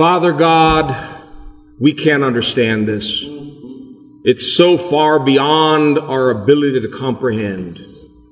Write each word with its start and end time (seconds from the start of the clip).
Father 0.00 0.32
God, 0.32 1.20
we 1.78 1.92
can't 1.92 2.24
understand 2.24 2.88
this. 2.88 3.22
It's 4.24 4.56
so 4.56 4.78
far 4.78 5.20
beyond 5.20 5.98
our 5.98 6.30
ability 6.30 6.80
to 6.80 6.88
comprehend 6.88 7.84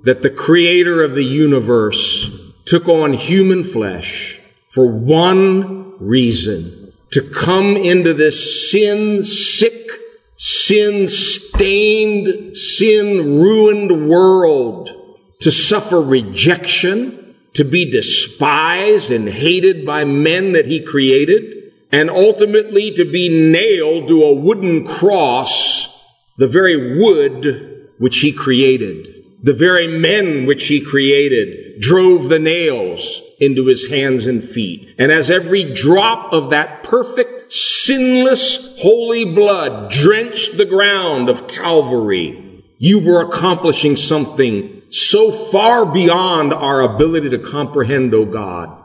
that 0.04 0.22
the 0.22 0.30
creator 0.30 1.02
of 1.02 1.14
the 1.14 1.26
universe 1.26 2.30
took 2.64 2.88
on 2.88 3.12
human 3.12 3.64
flesh 3.64 4.40
for 4.70 4.86
one 4.86 5.92
reason 6.00 6.94
to 7.10 7.20
come 7.20 7.76
into 7.76 8.14
this 8.14 8.71
sin 8.71 9.22
sick, 9.22 9.90
sin 10.38 11.06
stained, 11.06 12.56
sin 12.56 13.42
ruined 13.42 14.08
world 14.08 14.88
to 15.42 15.50
suffer 15.50 16.00
rejection, 16.00 17.34
to 17.52 17.64
be 17.64 17.91
despised 17.91 19.10
and 19.10 19.28
hated 19.28 19.84
by 19.84 20.05
men 20.05 20.52
that 20.52 20.64
he 20.64 20.80
created, 20.80 21.56
and 21.91 22.10
ultimately 22.10 22.92
to 22.92 23.05
be 23.05 23.28
nailed 23.28 24.09
to 24.09 24.24
a 24.24 24.34
wooden 24.34 24.87
cross, 24.87 25.88
the 26.37 26.48
very 26.48 26.98
wood 26.98 27.88
which 27.98 28.19
he 28.19 28.33
created. 28.33 29.15
The 29.42 29.52
very 29.52 29.87
men 29.87 30.46
which 30.46 30.66
he 30.66 30.80
created 30.80 31.80
drove 31.80 32.29
the 32.29 32.41
nails 32.41 33.23
into 33.38 33.66
his 33.66 33.88
hands 33.88 34.27
and 34.27 34.43
feet. 34.43 34.95
And 34.98 35.12
as 35.12 35.30
every 35.30 35.73
drop 35.74 36.32
of 36.32 36.51
that 36.51 36.82
perfect, 36.82 37.52
sinless, 37.52 38.77
holy 38.80 39.24
blood 39.24 39.93
drenched 39.93 40.57
the 40.57 40.65
ground 40.65 41.29
of 41.29 41.46
Calvary, 41.46 42.65
you 42.79 42.98
were 42.98 43.23
accomplishing 43.23 43.96
something 43.96 44.82
so 44.91 45.30
far 45.30 45.87
beyond 45.87 46.52
our 46.52 46.80
ability 46.80 47.30
to 47.30 47.38
comprehend, 47.38 48.15
O 48.15 48.24
God, 48.24 48.84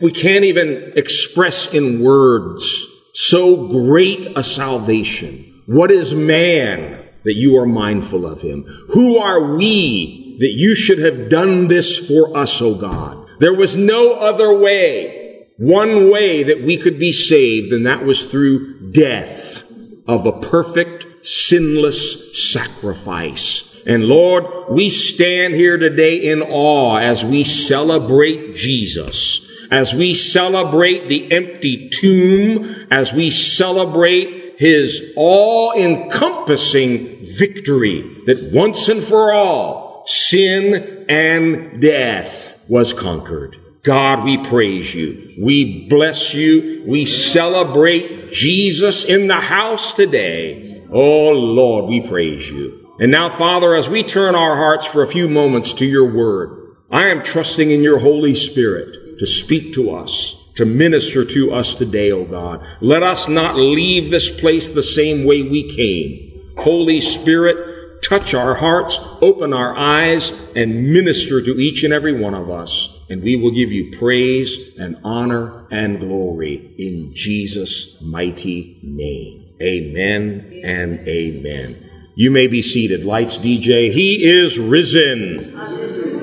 we 0.00 0.12
can't 0.12 0.44
even 0.44 0.92
express 0.96 1.66
in 1.72 2.00
words 2.00 2.86
so 3.14 3.68
great 3.68 4.26
a 4.36 4.42
salvation. 4.42 5.62
What 5.66 5.90
is 5.90 6.14
man 6.14 7.08
that 7.24 7.34
you 7.34 7.56
are 7.58 7.66
mindful 7.66 8.26
of 8.26 8.42
him? 8.42 8.64
Who 8.92 9.18
are 9.18 9.54
we 9.54 10.36
that 10.40 10.52
you 10.52 10.74
should 10.74 10.98
have 10.98 11.30
done 11.30 11.68
this 11.68 11.96
for 11.96 12.36
us, 12.36 12.60
O 12.60 12.74
God? 12.74 13.26
There 13.40 13.54
was 13.54 13.76
no 13.76 14.14
other 14.14 14.56
way, 14.56 15.46
one 15.58 16.10
way 16.10 16.42
that 16.42 16.62
we 16.62 16.76
could 16.76 16.98
be 16.98 17.12
saved, 17.12 17.72
and 17.72 17.86
that 17.86 18.04
was 18.04 18.26
through 18.26 18.92
death 18.92 19.62
of 20.06 20.26
a 20.26 20.32
perfect, 20.32 21.26
sinless 21.26 22.52
sacrifice. 22.52 23.82
And 23.86 24.04
Lord, 24.04 24.44
we 24.70 24.90
stand 24.90 25.54
here 25.54 25.76
today 25.76 26.16
in 26.16 26.42
awe 26.42 26.98
as 26.98 27.24
we 27.24 27.44
celebrate 27.44 28.56
Jesus, 28.56 29.43
as 29.70 29.94
we 29.94 30.14
celebrate 30.14 31.08
the 31.08 31.32
empty 31.32 31.90
tomb, 31.90 32.86
as 32.90 33.12
we 33.12 33.30
celebrate 33.30 34.56
his 34.58 35.12
all-encompassing 35.16 37.26
victory 37.36 38.22
that 38.26 38.50
once 38.52 38.88
and 38.88 39.02
for 39.02 39.32
all 39.32 40.04
sin 40.06 41.06
and 41.08 41.80
death 41.80 42.52
was 42.68 42.92
conquered. 42.92 43.56
God, 43.82 44.24
we 44.24 44.38
praise 44.38 44.94
you. 44.94 45.34
We 45.38 45.88
bless 45.88 46.32
you. 46.32 46.84
We 46.86 47.04
celebrate 47.04 48.32
Jesus 48.32 49.04
in 49.04 49.26
the 49.26 49.40
house 49.40 49.92
today. 49.92 50.82
Oh 50.90 51.30
Lord, 51.30 51.86
we 51.86 52.00
praise 52.00 52.48
you. 52.48 52.94
And 52.98 53.10
now, 53.10 53.36
Father, 53.36 53.74
as 53.74 53.88
we 53.88 54.04
turn 54.04 54.34
our 54.34 54.56
hearts 54.56 54.86
for 54.86 55.02
a 55.02 55.08
few 55.08 55.28
moments 55.28 55.72
to 55.74 55.84
your 55.84 56.10
word, 56.10 56.76
I 56.90 57.08
am 57.08 57.24
trusting 57.24 57.70
in 57.70 57.82
your 57.82 57.98
Holy 57.98 58.34
Spirit 58.34 59.03
to 59.18 59.26
speak 59.26 59.74
to 59.74 59.94
us 59.94 60.44
to 60.54 60.64
minister 60.64 61.24
to 61.24 61.52
us 61.52 61.74
today, 61.74 62.12
O 62.12 62.24
God. 62.24 62.64
Let 62.80 63.02
us 63.02 63.28
not 63.28 63.56
leave 63.56 64.10
this 64.10 64.30
place 64.30 64.68
the 64.68 64.82
same 64.82 65.24
way 65.24 65.42
we 65.42 65.74
came. 65.74 66.54
Holy 66.58 67.00
Spirit, 67.00 68.02
touch 68.02 68.34
our 68.34 68.54
hearts, 68.54 68.98
open 69.20 69.52
our 69.52 69.76
eyes, 69.76 70.32
and 70.54 70.92
minister 70.92 71.42
to 71.42 71.58
each 71.58 71.82
and 71.82 71.92
every 71.92 72.18
one 72.18 72.34
of 72.34 72.50
us. 72.50 72.88
And 73.10 73.22
we 73.22 73.36
will 73.36 73.50
give 73.50 73.72
you 73.72 73.96
praise 73.98 74.76
and 74.78 74.96
honor 75.02 75.66
and 75.70 75.98
glory 75.98 76.74
in 76.78 77.14
Jesus' 77.14 78.00
mighty 78.00 78.78
name. 78.82 79.44
Amen 79.60 80.60
and 80.64 81.00
amen. 81.08 81.90
You 82.14 82.30
may 82.30 82.46
be 82.46 82.62
seated. 82.62 83.04
Lights, 83.04 83.38
DJ. 83.38 83.92
He 83.92 84.24
is 84.24 84.58
risen. 84.58 86.13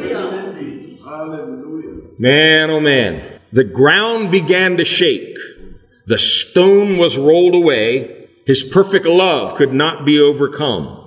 Man, 2.22 2.70
oh 2.70 2.80
man. 2.80 3.40
The 3.52 3.64
ground 3.64 4.30
began 4.30 4.78
to 4.78 4.86
shake. 4.86 5.36
The 6.06 6.20
stone 6.20 7.00
was 7.00 7.18
rolled 7.18 7.56
away. 7.56 8.28
His 8.46 8.64
perfect 8.64 9.08
love 9.08 9.58
could 9.58 9.74
not 9.74 10.06
be 10.06 10.20
overcome. 10.20 11.04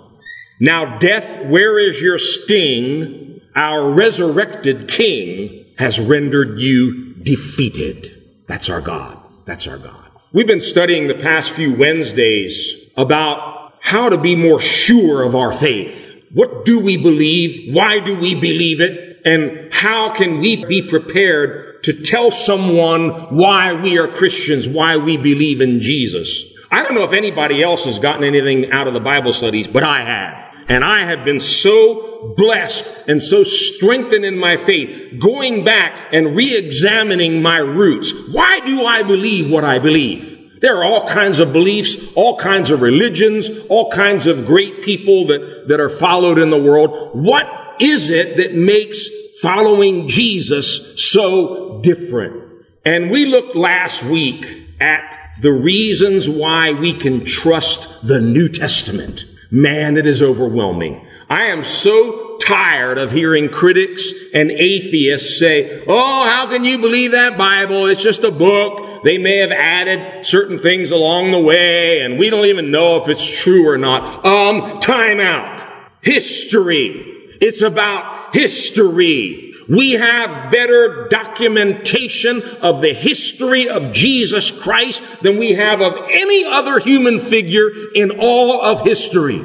Now, 0.58 0.98
death, 0.98 1.46
where 1.46 1.78
is 1.78 2.02
your 2.02 2.18
sting? 2.18 3.40
Our 3.54 3.92
resurrected 3.92 4.88
King 4.88 5.66
has 5.78 6.00
rendered 6.00 6.58
you 6.58 7.14
defeated. 7.14 8.20
That's 8.48 8.68
our 8.68 8.80
God. 8.80 9.16
That's 9.44 9.68
our 9.68 9.78
God. 9.78 10.10
We've 10.32 10.48
been 10.48 10.60
studying 10.60 11.06
the 11.06 11.14
past 11.14 11.52
few 11.52 11.76
Wednesdays 11.76 12.90
about 12.96 13.74
how 13.78 14.08
to 14.08 14.18
be 14.18 14.34
more 14.34 14.58
sure 14.58 15.22
of 15.22 15.36
our 15.36 15.52
faith. 15.52 16.10
What 16.32 16.64
do 16.64 16.80
we 16.80 16.96
believe? 16.96 17.72
Why 17.72 18.00
do 18.00 18.18
we 18.18 18.34
believe 18.34 18.80
it? 18.80 19.13
And 19.24 19.72
how 19.72 20.14
can 20.14 20.40
we 20.40 20.64
be 20.64 20.82
prepared 20.82 21.82
to 21.84 21.92
tell 21.92 22.30
someone 22.30 23.10
why 23.36 23.74
we 23.74 23.98
are 23.98 24.08
Christians, 24.08 24.66
why 24.66 24.96
we 24.96 25.16
believe 25.16 25.60
in 25.60 25.80
Jesus. 25.80 26.44
I 26.70 26.82
don't 26.82 26.94
know 26.94 27.04
if 27.04 27.12
anybody 27.12 27.62
else 27.62 27.84
has 27.84 27.98
gotten 27.98 28.24
anything 28.24 28.72
out 28.72 28.88
of 28.88 28.94
the 28.94 29.00
Bible 29.00 29.32
studies, 29.32 29.68
but 29.68 29.84
I 29.84 30.00
have. 30.02 30.54
And 30.66 30.82
I 30.82 31.04
have 31.04 31.26
been 31.26 31.40
so 31.40 32.34
blessed 32.38 32.90
and 33.06 33.22
so 33.22 33.44
strengthened 33.44 34.24
in 34.24 34.38
my 34.38 34.56
faith, 34.64 35.20
going 35.20 35.62
back 35.62 36.08
and 36.12 36.34
re-examining 36.34 37.42
my 37.42 37.58
roots. 37.58 38.12
Why 38.30 38.60
do 38.60 38.86
I 38.86 39.02
believe 39.02 39.50
what 39.50 39.64
I 39.64 39.78
believe? 39.78 40.60
There 40.62 40.78
are 40.78 40.84
all 40.84 41.06
kinds 41.06 41.38
of 41.38 41.52
beliefs, 41.52 41.96
all 42.14 42.38
kinds 42.38 42.70
of 42.70 42.80
religions, 42.80 43.50
all 43.68 43.90
kinds 43.90 44.26
of 44.26 44.46
great 44.46 44.82
people 44.82 45.26
that, 45.26 45.66
that 45.68 45.80
are 45.80 45.90
followed 45.90 46.38
in 46.38 46.48
the 46.48 46.62
world. 46.62 47.10
What 47.12 47.46
is 47.80 48.10
it 48.10 48.36
that 48.36 48.54
makes 48.54 49.08
following 49.40 50.08
Jesus 50.08 50.94
so 51.12 51.80
different. 51.82 52.42
And 52.84 53.10
we 53.10 53.26
looked 53.26 53.54
last 53.54 54.02
week 54.02 54.46
at 54.80 55.02
the 55.42 55.52
reasons 55.52 56.28
why 56.28 56.72
we 56.72 56.94
can 56.94 57.24
trust 57.24 58.06
the 58.06 58.20
New 58.20 58.48
Testament. 58.48 59.24
Man, 59.50 59.96
it 59.96 60.06
is 60.06 60.22
overwhelming. 60.22 61.06
I 61.28 61.44
am 61.44 61.64
so 61.64 62.38
tired 62.38 62.98
of 62.98 63.12
hearing 63.12 63.48
critics 63.48 64.10
and 64.32 64.50
atheists 64.50 65.38
say, 65.38 65.84
Oh, 65.86 66.24
how 66.24 66.46
can 66.48 66.64
you 66.64 66.78
believe 66.78 67.12
that 67.12 67.38
Bible? 67.38 67.86
It's 67.86 68.02
just 68.02 68.24
a 68.24 68.30
book. 68.30 69.04
They 69.04 69.18
may 69.18 69.38
have 69.38 69.52
added 69.52 70.24
certain 70.24 70.58
things 70.58 70.90
along 70.90 71.32
the 71.32 71.38
way 71.38 72.00
and 72.00 72.18
we 72.18 72.30
don't 72.30 72.46
even 72.46 72.70
know 72.70 72.96
if 72.96 73.08
it's 73.08 73.26
true 73.26 73.68
or 73.68 73.78
not. 73.78 74.24
Um, 74.24 74.80
time 74.80 75.20
out. 75.20 75.90
History. 76.02 77.13
It's 77.40 77.62
about 77.62 78.34
history. 78.34 79.52
We 79.68 79.92
have 79.92 80.52
better 80.52 81.08
documentation 81.08 82.42
of 82.60 82.82
the 82.82 82.92
history 82.92 83.68
of 83.68 83.92
Jesus 83.92 84.50
Christ 84.50 85.02
than 85.22 85.38
we 85.38 85.52
have 85.52 85.80
of 85.80 85.94
any 86.10 86.44
other 86.44 86.78
human 86.78 87.20
figure 87.20 87.70
in 87.94 88.18
all 88.20 88.60
of 88.62 88.86
history. 88.86 89.42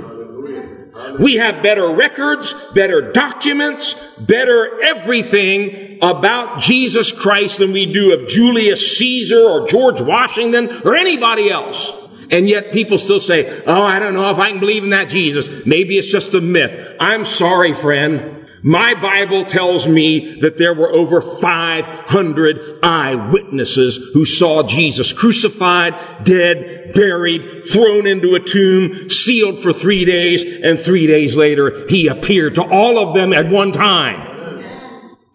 We 1.18 1.36
have 1.36 1.64
better 1.64 1.88
records, 1.96 2.54
better 2.74 3.12
documents, 3.12 3.96
better 4.20 4.82
everything 4.84 6.00
about 6.02 6.60
Jesus 6.60 7.12
Christ 7.12 7.60
than 7.60 7.72
we 7.72 7.92
do 7.92 8.14
of 8.14 8.28
Julius 8.28 8.98
Caesar 8.98 9.42
or 9.42 9.68
George 9.68 10.02
Washington 10.02 10.82
or 10.84 10.96
anybody 10.96 11.50
else. 11.50 11.94
And 12.32 12.48
yet 12.48 12.72
people 12.72 12.98
still 12.98 13.20
say, 13.20 13.64
oh, 13.66 13.84
I 13.84 14.00
don't 14.00 14.14
know 14.14 14.30
if 14.30 14.38
I 14.38 14.52
can 14.52 14.60
believe 14.60 14.84
in 14.84 14.92
that 14.92 15.10
Jesus. 15.10 15.66
Maybe 15.66 15.98
it's 15.98 16.12
just 16.12 16.34
a 16.34 16.42
myth. 16.42 16.96
I'm 17.00 17.26
sorry, 17.26 17.74
friend. 17.74 18.48
My 18.62 18.94
Bible 18.94 19.46
tells 19.46 19.88
me 19.88 20.42
that 20.42 20.58
there 20.58 20.74
were 20.74 20.92
over 20.92 21.22
500 21.22 22.80
eyewitnesses 22.84 23.98
who 24.14 24.26
saw 24.26 24.64
Jesus 24.64 25.14
crucified, 25.14 26.24
dead, 26.24 26.94
buried, 26.94 27.66
thrown 27.72 28.06
into 28.06 28.36
a 28.36 28.40
tomb, 28.40 29.10
sealed 29.10 29.60
for 29.60 29.72
three 29.72 30.04
days, 30.04 30.44
and 30.62 30.80
three 30.80 31.08
days 31.08 31.38
later 31.38 31.88
he 31.88 32.08
appeared 32.08 32.56
to 32.56 32.64
all 32.64 33.00
of 33.00 33.16
them 33.16 33.32
at 33.32 33.50
one 33.50 33.72
time. 33.72 34.28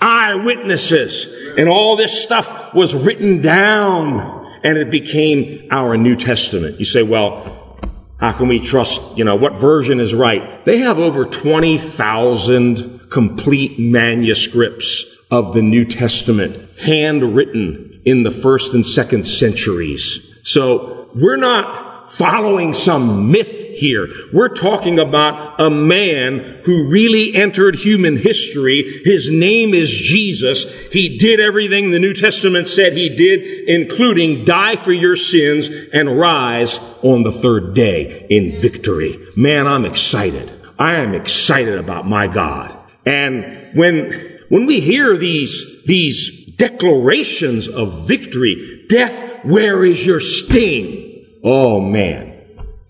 Eyewitnesses. 0.00 1.26
And 1.56 1.68
all 1.68 1.96
this 1.96 2.22
stuff 2.22 2.74
was 2.74 2.94
written 2.94 3.40
down 3.40 4.43
and 4.64 4.78
it 4.78 4.90
became 4.90 5.68
our 5.70 5.96
New 5.96 6.16
Testament. 6.16 6.80
You 6.80 6.86
say, 6.86 7.02
well, 7.02 7.78
how 8.18 8.32
can 8.32 8.48
we 8.48 8.58
trust, 8.58 9.02
you 9.16 9.24
know, 9.24 9.36
what 9.36 9.54
version 9.54 10.00
is 10.00 10.14
right? 10.14 10.64
They 10.64 10.78
have 10.78 10.98
over 10.98 11.26
20,000 11.26 13.10
complete 13.10 13.78
manuscripts 13.78 15.04
of 15.30 15.52
the 15.52 15.62
New 15.62 15.84
Testament, 15.84 16.78
handwritten 16.80 18.00
in 18.04 18.22
the 18.22 18.30
first 18.30 18.72
and 18.72 18.86
second 18.86 19.26
centuries. 19.26 20.26
So 20.42 21.10
we're 21.14 21.36
not 21.36 22.12
following 22.12 22.72
some 22.72 23.30
myth 23.30 23.63
here. 23.76 24.08
We're 24.32 24.54
talking 24.54 24.98
about 24.98 25.60
a 25.60 25.70
man 25.70 26.62
who 26.64 26.88
really 26.88 27.34
entered 27.34 27.76
human 27.76 28.16
history. 28.16 29.02
His 29.04 29.30
name 29.30 29.74
is 29.74 29.90
Jesus. 29.90 30.64
He 30.92 31.18
did 31.18 31.40
everything 31.40 31.90
the 31.90 31.98
New 31.98 32.14
Testament 32.14 32.68
said 32.68 32.94
he 32.94 33.08
did, 33.08 33.68
including 33.68 34.44
die 34.44 34.76
for 34.76 34.92
your 34.92 35.16
sins 35.16 35.68
and 35.92 36.18
rise 36.18 36.78
on 37.02 37.22
the 37.22 37.32
third 37.32 37.74
day 37.74 38.26
in 38.30 38.60
victory. 38.60 39.18
Man, 39.36 39.66
I'm 39.66 39.84
excited. 39.84 40.52
I 40.78 40.96
am 40.96 41.14
excited 41.14 41.78
about 41.78 42.06
my 42.06 42.26
God. 42.26 42.76
And 43.06 43.76
when, 43.76 44.40
when 44.48 44.66
we 44.66 44.80
hear 44.80 45.16
these, 45.16 45.84
these 45.84 46.46
declarations 46.56 47.68
of 47.68 48.06
victory, 48.06 48.86
death, 48.88 49.44
where 49.44 49.84
is 49.84 50.04
your 50.04 50.20
sting? 50.20 51.40
Oh 51.44 51.80
man. 51.80 52.23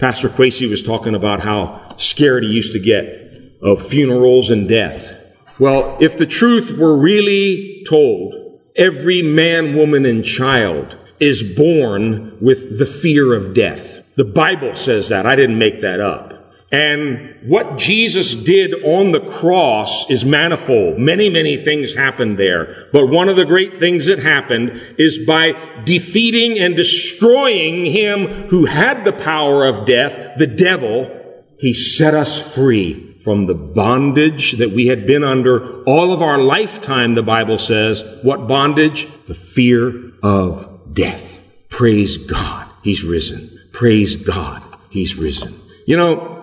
Pastor 0.05 0.29
Quasey 0.29 0.69
was 0.69 0.83
talking 0.83 1.15
about 1.15 1.41
how 1.41 1.97
scared 1.97 2.45
he 2.45 2.51
used 2.51 2.75
to 2.75 2.79
get 2.79 3.56
of 3.62 3.89
funerals 3.89 4.51
and 4.51 4.69
death. 4.69 5.11
Well, 5.59 5.97
if 5.99 6.19
the 6.19 6.27
truth 6.27 6.77
were 6.77 6.95
really 6.95 7.83
told, 7.89 8.61
every 8.77 9.23
man, 9.23 9.75
woman, 9.75 10.05
and 10.05 10.23
child 10.23 10.95
is 11.21 11.43
born 11.43 12.37
with 12.39 12.79
the 12.79 12.85
fear 12.85 13.33
of 13.33 13.55
death. 13.55 14.05
The 14.17 14.27
Bible 14.27 14.77
says 14.77 15.09
that. 15.09 15.25
I 15.25 15.37
didn't 15.37 15.59
make 15.59 15.81
that 15.81 16.01
up. 16.01 16.44
And 16.75 17.37
what 17.43 17.79
Jesus 17.79 18.35
did 18.35 18.75
on 18.82 19.12
the 19.12 19.21
cross 19.21 20.11
is 20.11 20.25
manifold. 20.25 20.99
Many, 20.99 21.31
many 21.31 21.56
things 21.56 21.94
happened 21.94 22.37
there. 22.37 22.88
But 22.93 23.06
one 23.06 23.29
of 23.29 23.37
the 23.37 23.44
great 23.44 23.79
things 23.79 24.06
that 24.06 24.19
happened 24.19 24.82
is 24.99 25.25
by 25.25 25.53
defeating 25.85 26.59
and 26.59 26.75
destroying 26.75 27.85
him 27.85 28.49
who 28.49 28.67
had 28.67 29.05
the 29.05 29.12
power 29.12 29.65
of 29.65 29.87
death, 29.87 30.37
the 30.37 30.49
devil, 30.49 31.44
he 31.61 31.73
set 31.73 32.12
us 32.12 32.43
free 32.55 33.20
from 33.23 33.47
the 33.47 33.55
bondage 33.55 34.55
that 34.55 34.73
we 34.73 34.88
had 34.88 35.06
been 35.06 35.23
under 35.23 35.85
all 35.85 36.12
of 36.12 36.23
our 36.23 36.38
lifetime, 36.38 37.15
the 37.15 37.23
Bible 37.23 37.59
says. 37.59 38.03
What 38.25 38.49
bondage? 38.49 39.06
The 39.29 39.35
fear 39.37 40.11
of 40.25 40.93
death. 40.93 41.38
Praise 41.69 42.17
God. 42.17 42.69
He's 42.82 43.05
risen. 43.05 43.61
Praise 43.70 44.17
God. 44.17 44.61
He's 44.91 45.15
risen. 45.15 45.61
You 45.87 45.97
know, 45.97 46.33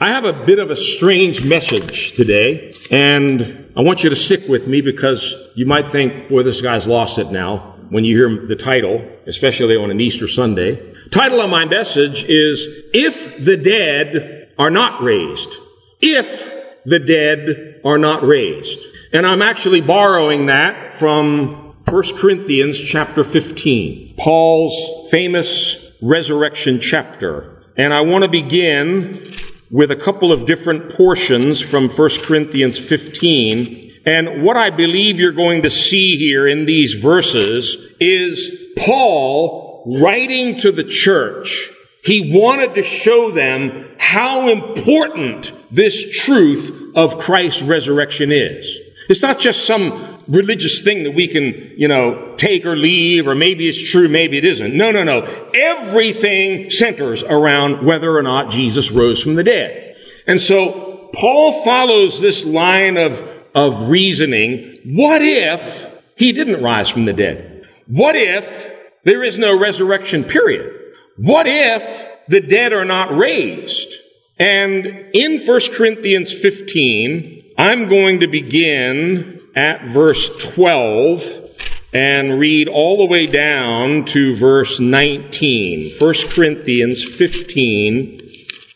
I 0.00 0.08
have 0.08 0.24
a 0.24 0.32
bit 0.32 0.58
of 0.58 0.72
a 0.72 0.76
strange 0.76 1.44
message 1.44 2.14
today, 2.14 2.74
and 2.90 3.72
I 3.76 3.82
want 3.82 4.02
you 4.02 4.10
to 4.10 4.16
stick 4.16 4.48
with 4.48 4.66
me 4.66 4.80
because 4.80 5.34
you 5.54 5.66
might 5.66 5.92
think, 5.92 6.28
boy, 6.28 6.42
this 6.42 6.60
guy's 6.60 6.88
lost 6.88 7.18
it 7.18 7.30
now 7.30 7.76
when 7.90 8.04
you 8.04 8.16
hear 8.16 8.46
the 8.48 8.56
title, 8.56 9.08
especially 9.28 9.76
on 9.76 9.92
an 9.92 10.00
Easter 10.00 10.26
Sunday. 10.26 10.94
Title 11.12 11.40
of 11.40 11.48
my 11.48 11.64
message 11.64 12.24
is 12.24 12.66
If 12.92 13.44
the 13.44 13.56
Dead 13.56 14.48
Are 14.58 14.68
Not 14.68 15.00
Raised. 15.00 15.54
If 16.00 16.44
the 16.84 16.98
Dead 16.98 17.80
Are 17.84 17.98
Not 17.98 18.24
Raised. 18.24 18.80
And 19.12 19.24
I'm 19.24 19.42
actually 19.42 19.80
borrowing 19.80 20.46
that 20.46 20.96
from 20.96 21.72
1 21.86 22.02
Corinthians 22.16 22.80
chapter 22.80 23.22
15, 23.22 24.16
Paul's 24.18 25.08
famous 25.12 25.92
resurrection 26.02 26.80
chapter. 26.80 27.62
And 27.76 27.94
I 27.94 28.00
want 28.00 28.24
to 28.24 28.28
begin 28.28 29.36
with 29.74 29.90
a 29.90 29.96
couple 29.96 30.30
of 30.30 30.46
different 30.46 30.88
portions 30.94 31.60
from 31.60 31.88
1 31.88 32.10
Corinthians 32.22 32.78
15. 32.78 34.02
And 34.06 34.44
what 34.44 34.56
I 34.56 34.70
believe 34.70 35.18
you're 35.18 35.32
going 35.32 35.62
to 35.62 35.70
see 35.70 36.16
here 36.16 36.46
in 36.46 36.64
these 36.64 36.94
verses 36.94 37.76
is 37.98 38.56
Paul 38.78 39.82
writing 40.00 40.60
to 40.60 40.70
the 40.70 40.84
church. 40.84 41.68
He 42.04 42.32
wanted 42.32 42.76
to 42.76 42.84
show 42.84 43.32
them 43.32 43.88
how 43.98 44.48
important 44.48 45.50
this 45.72 46.08
truth 46.20 46.92
of 46.94 47.18
Christ's 47.18 47.62
resurrection 47.62 48.30
is. 48.30 48.78
It's 49.08 49.22
not 49.22 49.40
just 49.40 49.66
some 49.66 50.13
religious 50.28 50.80
thing 50.80 51.02
that 51.04 51.12
we 51.12 51.28
can, 51.28 51.72
you 51.76 51.88
know, 51.88 52.34
take 52.36 52.64
or 52.64 52.76
leave, 52.76 53.26
or 53.26 53.34
maybe 53.34 53.68
it's 53.68 53.90
true, 53.90 54.08
maybe 54.08 54.38
it 54.38 54.44
isn't. 54.44 54.74
No, 54.74 54.90
no, 54.90 55.04
no. 55.04 55.22
Everything 55.54 56.70
centers 56.70 57.22
around 57.22 57.84
whether 57.84 58.16
or 58.16 58.22
not 58.22 58.50
Jesus 58.50 58.90
rose 58.90 59.22
from 59.22 59.34
the 59.34 59.44
dead. 59.44 59.96
And 60.26 60.40
so 60.40 61.10
Paul 61.14 61.64
follows 61.64 62.20
this 62.20 62.44
line 62.44 62.96
of, 62.96 63.20
of 63.54 63.88
reasoning. 63.88 64.78
What 64.84 65.22
if 65.22 65.90
he 66.16 66.32
didn't 66.32 66.62
rise 66.62 66.88
from 66.88 67.04
the 67.04 67.12
dead? 67.12 67.66
What 67.86 68.16
if 68.16 68.72
there 69.04 69.22
is 69.22 69.38
no 69.38 69.58
resurrection 69.58 70.24
period? 70.24 70.72
What 71.16 71.46
if 71.46 72.26
the 72.28 72.40
dead 72.40 72.72
are 72.72 72.84
not 72.84 73.16
raised? 73.16 73.94
And 74.38 74.86
in 75.12 75.46
1 75.46 75.60
Corinthians 75.74 76.32
15, 76.32 77.52
I'm 77.56 77.88
going 77.88 78.20
to 78.20 78.26
begin 78.26 79.40
at 79.54 79.86
verse 79.86 80.30
12 80.38 81.50
and 81.92 82.40
read 82.40 82.68
all 82.68 82.98
the 82.98 83.06
way 83.06 83.26
down 83.26 84.04
to 84.06 84.34
verse 84.36 84.80
19. 84.80 85.96
1 85.98 86.14
Corinthians 86.28 87.04
15. 87.04 88.20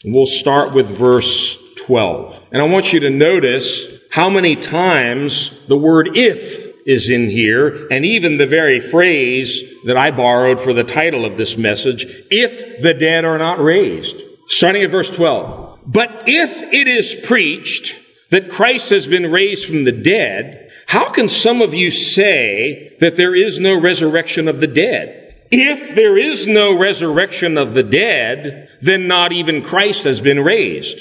We'll 0.05 0.27
start 0.27 0.73
with 0.73 0.87
verse 0.87 1.59
12. 1.77 2.43
And 2.53 2.63
I 2.63 2.65
want 2.67 2.93
you 2.93 3.01
to 3.01 3.11
notice 3.11 3.87
how 4.11 4.31
many 4.31 4.55
times 4.55 5.51
the 5.67 5.77
word 5.77 6.17
if 6.17 6.69
is 6.87 7.11
in 7.11 7.29
here, 7.29 7.87
and 7.91 8.07
even 8.07 8.39
the 8.39 8.47
very 8.47 8.81
phrase 8.81 9.63
that 9.85 9.99
I 9.99 10.11
borrowed 10.11 10.63
for 10.63 10.73
the 10.73 10.85
title 10.85 11.27
of 11.27 11.37
this 11.37 11.57
message, 11.57 12.07
if 12.31 12.81
the 12.81 12.95
dead 12.95 13.27
are 13.27 13.37
not 13.37 13.61
raised. 13.61 14.17
Starting 14.47 14.83
at 14.83 14.91
verse 14.91 15.11
12. 15.11 15.81
But 15.87 16.23
if 16.27 16.51
it 16.73 16.89
is 16.89 17.15
preached 17.27 17.95
that 18.31 18.51
Christ 18.51 18.89
has 18.91 19.07
been 19.07 19.31
raised 19.31 19.67
from 19.67 19.85
the 19.85 19.93
dead, 19.93 20.68
how 20.89 21.11
can 21.11 21.29
some 21.29 21.61
of 21.61 21.75
you 21.75 21.91
say 21.91 22.97
that 23.01 23.17
there 23.17 23.35
is 23.35 23.59
no 23.59 23.79
resurrection 23.79 24.49
of 24.49 24.59
the 24.59 24.67
dead? 24.67 25.35
If 25.51 25.95
there 25.95 26.17
is 26.17 26.47
no 26.47 26.75
resurrection 26.79 27.59
of 27.59 27.75
the 27.75 27.83
dead, 27.83 28.71
then 28.81 29.07
not 29.07 29.31
even 29.31 29.63
Christ 29.63 30.05
has 30.05 30.19
been 30.19 30.43
raised. 30.43 30.99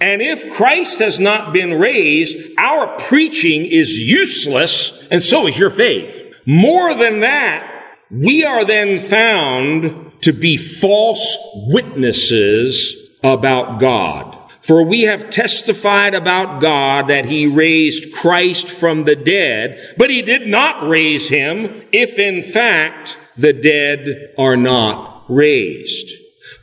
And 0.00 0.22
if 0.22 0.54
Christ 0.54 1.00
has 1.00 1.20
not 1.20 1.52
been 1.52 1.74
raised, 1.74 2.34
our 2.56 2.98
preaching 2.98 3.66
is 3.66 3.90
useless, 3.90 4.98
and 5.10 5.22
so 5.22 5.46
is 5.46 5.58
your 5.58 5.68
faith. 5.68 6.34
More 6.46 6.94
than 6.94 7.20
that, 7.20 7.70
we 8.10 8.42
are 8.42 8.64
then 8.64 9.06
found 9.06 10.12
to 10.22 10.32
be 10.32 10.56
false 10.56 11.36
witnesses 11.68 12.96
about 13.22 13.80
God. 13.80 14.35
For 14.66 14.82
we 14.82 15.02
have 15.02 15.30
testified 15.30 16.14
about 16.14 16.60
God 16.60 17.08
that 17.08 17.26
he 17.26 17.46
raised 17.46 18.12
Christ 18.12 18.68
from 18.68 19.04
the 19.04 19.14
dead, 19.14 19.94
but 19.96 20.10
he 20.10 20.22
did 20.22 20.48
not 20.48 20.88
raise 20.88 21.28
him 21.28 21.84
if 21.92 22.18
in 22.18 22.52
fact 22.52 23.16
the 23.36 23.52
dead 23.52 24.34
are 24.36 24.56
not 24.56 25.24
raised. 25.28 26.10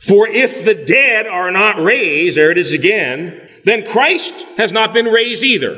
For 0.00 0.28
if 0.28 0.66
the 0.66 0.74
dead 0.74 1.26
are 1.26 1.50
not 1.50 1.82
raised, 1.82 2.36
there 2.36 2.50
it 2.50 2.58
is 2.58 2.72
again, 2.72 3.48
then 3.64 3.86
Christ 3.86 4.34
has 4.58 4.70
not 4.70 4.92
been 4.92 5.06
raised 5.06 5.42
either. 5.42 5.72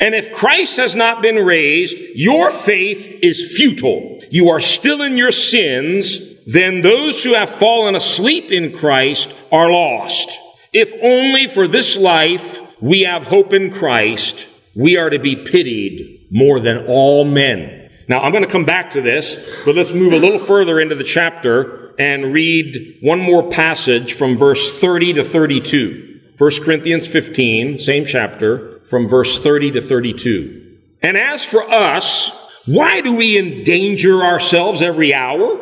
And 0.00 0.14
if 0.14 0.32
Christ 0.32 0.78
has 0.78 0.94
not 0.94 1.20
been 1.20 1.36
raised, 1.36 1.94
your 2.14 2.50
faith 2.50 3.18
is 3.22 3.54
futile. 3.54 4.22
You 4.30 4.48
are 4.48 4.60
still 4.60 5.02
in 5.02 5.18
your 5.18 5.32
sins. 5.32 6.18
Then 6.46 6.80
those 6.80 7.22
who 7.22 7.34
have 7.34 7.50
fallen 7.50 7.94
asleep 7.94 8.50
in 8.50 8.72
Christ 8.72 9.30
are 9.52 9.70
lost. 9.70 10.30
If 10.72 10.92
only 11.02 11.48
for 11.48 11.66
this 11.66 11.96
life 11.96 12.58
we 12.80 13.02
have 13.02 13.22
hope 13.22 13.52
in 13.52 13.72
Christ, 13.72 14.46
we 14.74 14.96
are 14.96 15.10
to 15.10 15.18
be 15.18 15.36
pitied 15.36 16.26
more 16.30 16.60
than 16.60 16.86
all 16.86 17.24
men. 17.24 17.90
Now, 18.06 18.20
I'm 18.20 18.32
going 18.32 18.44
to 18.44 18.50
come 18.50 18.64
back 18.64 18.92
to 18.92 19.02
this, 19.02 19.38
but 19.64 19.74
let's 19.74 19.92
move 19.92 20.12
a 20.12 20.18
little 20.18 20.38
further 20.38 20.80
into 20.80 20.94
the 20.94 21.04
chapter 21.04 21.94
and 21.98 22.32
read 22.32 22.98
one 23.02 23.20
more 23.20 23.50
passage 23.50 24.14
from 24.14 24.36
verse 24.36 24.78
30 24.78 25.14
to 25.14 25.24
32. 25.24 26.20
1 26.38 26.50
Corinthians 26.62 27.06
15, 27.06 27.78
same 27.78 28.06
chapter, 28.06 28.80
from 28.88 29.08
verse 29.08 29.38
30 29.38 29.72
to 29.72 29.82
32. 29.82 30.76
And 31.02 31.16
as 31.16 31.44
for 31.44 31.70
us, 31.70 32.30
why 32.66 33.00
do 33.00 33.14
we 33.14 33.38
endanger 33.38 34.22
ourselves 34.22 34.80
every 34.80 35.12
hour? 35.12 35.58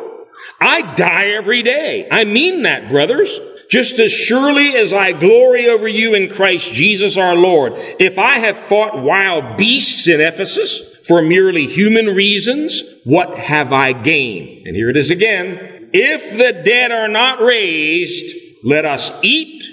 I 0.61 0.95
die 0.95 1.29
every 1.37 1.63
day. 1.63 2.07
I 2.11 2.25
mean 2.25 2.63
that, 2.63 2.89
brothers. 2.89 3.29
Just 3.69 3.99
as 3.99 4.11
surely 4.11 4.75
as 4.75 4.93
I 4.93 5.11
glory 5.11 5.67
over 5.69 5.87
you 5.87 6.13
in 6.13 6.29
Christ 6.29 6.71
Jesus 6.71 7.17
our 7.17 7.35
Lord, 7.35 7.73
if 7.99 8.17
I 8.17 8.39
have 8.39 8.57
fought 8.57 9.03
wild 9.03 9.57
beasts 9.57 10.07
in 10.07 10.21
Ephesus 10.21 10.81
for 11.05 11.21
merely 11.21 11.67
human 11.67 12.07
reasons, 12.07 12.81
what 13.03 13.37
have 13.37 13.73
I 13.73 13.91
gained? 13.91 14.67
And 14.67 14.75
here 14.75 14.89
it 14.89 14.95
is 14.97 15.09
again. 15.09 15.89
If 15.93 16.37
the 16.37 16.63
dead 16.63 16.91
are 16.91 17.07
not 17.09 17.41
raised, 17.41 18.35
let 18.63 18.85
us 18.85 19.11
eat 19.21 19.65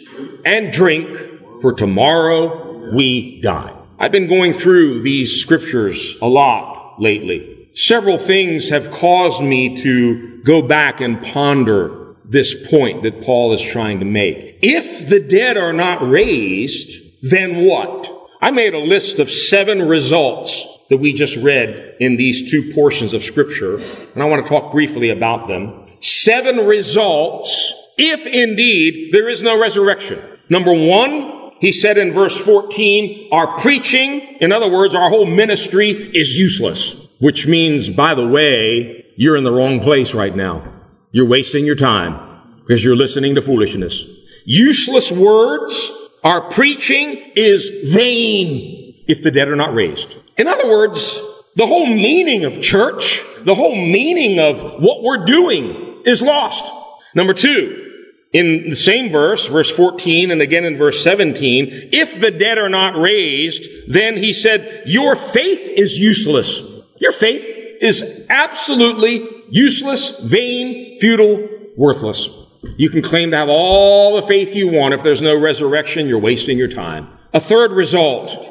and 0.45 0.73
drink, 0.73 1.61
for 1.61 1.73
tomorrow 1.73 2.93
we 2.95 3.41
die. 3.41 3.77
I've 3.99 4.13
been 4.13 4.29
going 4.29 4.55
through 4.55 5.03
these 5.03 5.41
scriptures 5.41 6.17
a 6.21 6.27
lot 6.29 7.01
lately. 7.01 7.69
several 7.75 8.19
things 8.19 8.69
have 8.69 8.91
caused 8.91 9.43
me 9.43 9.77
to 9.83 10.41
go 10.45 10.63
back 10.63 11.01
and 11.01 11.23
ponder 11.23 12.04
this 12.25 12.55
point 12.69 13.03
that 13.03 13.23
Paul 13.23 13.53
is 13.53 13.63
trying 13.63 13.99
to 14.01 14.05
make. 14.05 14.59
If 14.63 15.09
the 15.09 15.21
dead 15.21 15.57
are 15.57 15.73
not 15.73 16.09
raised, 16.09 17.01
then 17.23 17.65
what? 17.65 18.11
I 18.41 18.51
made 18.51 18.75
a 18.75 18.79
list 18.79 19.19
of 19.19 19.31
seven 19.31 19.83
results 19.83 20.67
that 20.91 20.99
we 20.99 21.13
just 21.13 21.37
read 21.37 21.97
in 22.01 22.17
these 22.17 22.51
two 22.51 22.73
portions 22.75 23.15
of 23.15 23.25
scripture, 23.25 23.77
and 23.77 24.23
I 24.23 24.27
want 24.27 24.45
to 24.45 24.49
talk 24.49 24.73
briefly 24.73 25.11
about 25.11 25.49
them. 25.49 25.87
Seven 26.01 26.67
results 26.67 27.73
if 27.97 28.27
indeed 28.27 29.13
there 29.13 29.29
is 29.29 29.43
no 29.43 29.59
resurrection. 29.59 30.21
Number 30.49 30.73
one, 30.73 31.53
he 31.61 31.73
said 31.73 31.97
in 31.97 32.13
verse 32.13 32.39
14, 32.39 33.31
our 33.33 33.59
preaching, 33.59 34.37
in 34.41 34.53
other 34.53 34.69
words, 34.69 34.95
our 34.95 35.09
whole 35.09 35.27
ministry 35.27 35.91
is 35.91 36.37
useless, 36.37 36.95
which 37.21 37.47
means, 37.47 37.89
by 37.89 38.15
the 38.15 38.27
way, 38.27 39.07
you're 39.17 39.37
in 39.37 39.45
the 39.45 39.53
wrong 39.53 39.81
place 39.81 40.13
right 40.13 40.35
now. 40.35 40.74
You're 41.15 41.29
wasting 41.29 41.65
your 41.65 41.77
time 41.77 42.19
because 42.63 42.83
you're 42.83 42.97
listening 42.97 43.37
to 43.37 43.41
foolishness. 43.41 44.05
Useless 44.47 45.13
words, 45.13 45.93
our 46.25 46.51
preaching 46.51 47.31
is 47.37 47.71
vain 47.93 48.97
if 49.07 49.23
the 49.23 49.31
dead 49.31 49.47
are 49.47 49.55
not 49.55 49.75
raised. 49.75 50.09
In 50.37 50.49
other 50.49 50.69
words, 50.69 51.17
the 51.55 51.69
whole 51.69 51.87
meaning 51.87 52.45
of 52.45 52.61
church, 52.61 53.23
the 53.45 53.55
whole 53.55 53.77
meaning 53.77 54.41
of 54.41 54.83
what 54.83 55.05
we're 55.05 55.25
doing 55.25 56.03
is 56.05 56.21
lost. 56.21 56.65
Number 57.15 57.33
two, 57.33 58.09
in 58.33 58.71
the 58.71 58.75
same 58.75 59.13
verse, 59.13 59.47
verse 59.47 59.71
14 59.71 60.33
and 60.33 60.43
again 60.43 60.65
in 60.65 60.77
verse 60.77 61.01
17, 61.05 61.91
if 61.93 62.21
the 62.21 62.33
dead 62.33 62.59
are 62.59 62.69
not 62.69 63.01
raised, 63.01 63.63
then 63.87 64.17
he 64.17 64.33
said, 64.33 64.83
your 64.85 65.15
faith 65.15 65.61
is 65.77 65.97
useless. 65.97 66.61
Your 66.99 67.13
faith 67.13 67.54
is 67.85 68.27
absolutely 68.31 69.45
useless, 69.51 70.19
vain, 70.21 70.99
futile, 71.01 71.49
worthless. 71.77 72.29
You 72.79 72.89
can 72.89 73.03
claim 73.03 73.31
to 73.31 73.37
have 73.37 73.51
all 73.51 74.17
the 74.17 74.27
faith 74.27 74.55
you 74.55 74.69
want. 74.69 74.95
If 74.95 75.03
there's 75.03 75.21
no 75.21 75.39
resurrection, 75.39 76.09
you're 76.09 76.19
wasting 76.19 76.57
your 76.57 76.69
time. 76.69 77.09
A 77.35 77.41
third 77.41 77.73
result. 77.73 78.51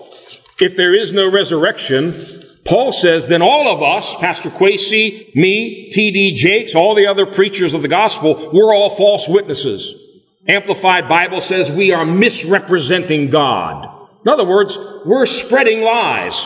If 0.59 0.75
there 0.75 0.93
is 0.93 1.13
no 1.13 1.29
resurrection, 1.31 2.43
Paul 2.63 2.93
says, 2.93 3.27
then 3.27 3.41
all 3.41 3.67
of 3.73 3.81
us, 3.81 4.15
Pastor 4.17 4.51
Quasey, 4.51 5.35
me, 5.35 5.89
T.D. 5.91 6.35
Jakes, 6.35 6.75
all 6.75 6.93
the 6.93 7.07
other 7.07 7.25
preachers 7.25 7.73
of 7.73 7.81
the 7.81 7.87
gospel, 7.87 8.51
we're 8.53 8.73
all 8.73 8.95
false 8.95 9.27
witnesses. 9.27 9.95
Amplified 10.47 11.09
Bible 11.09 11.41
says 11.41 11.71
we 11.71 11.91
are 11.91 12.05
misrepresenting 12.05 13.31
God. 13.31 13.89
In 14.25 14.31
other 14.31 14.45
words, 14.45 14.77
we're 15.05 15.25
spreading 15.25 15.81
lies. 15.81 16.45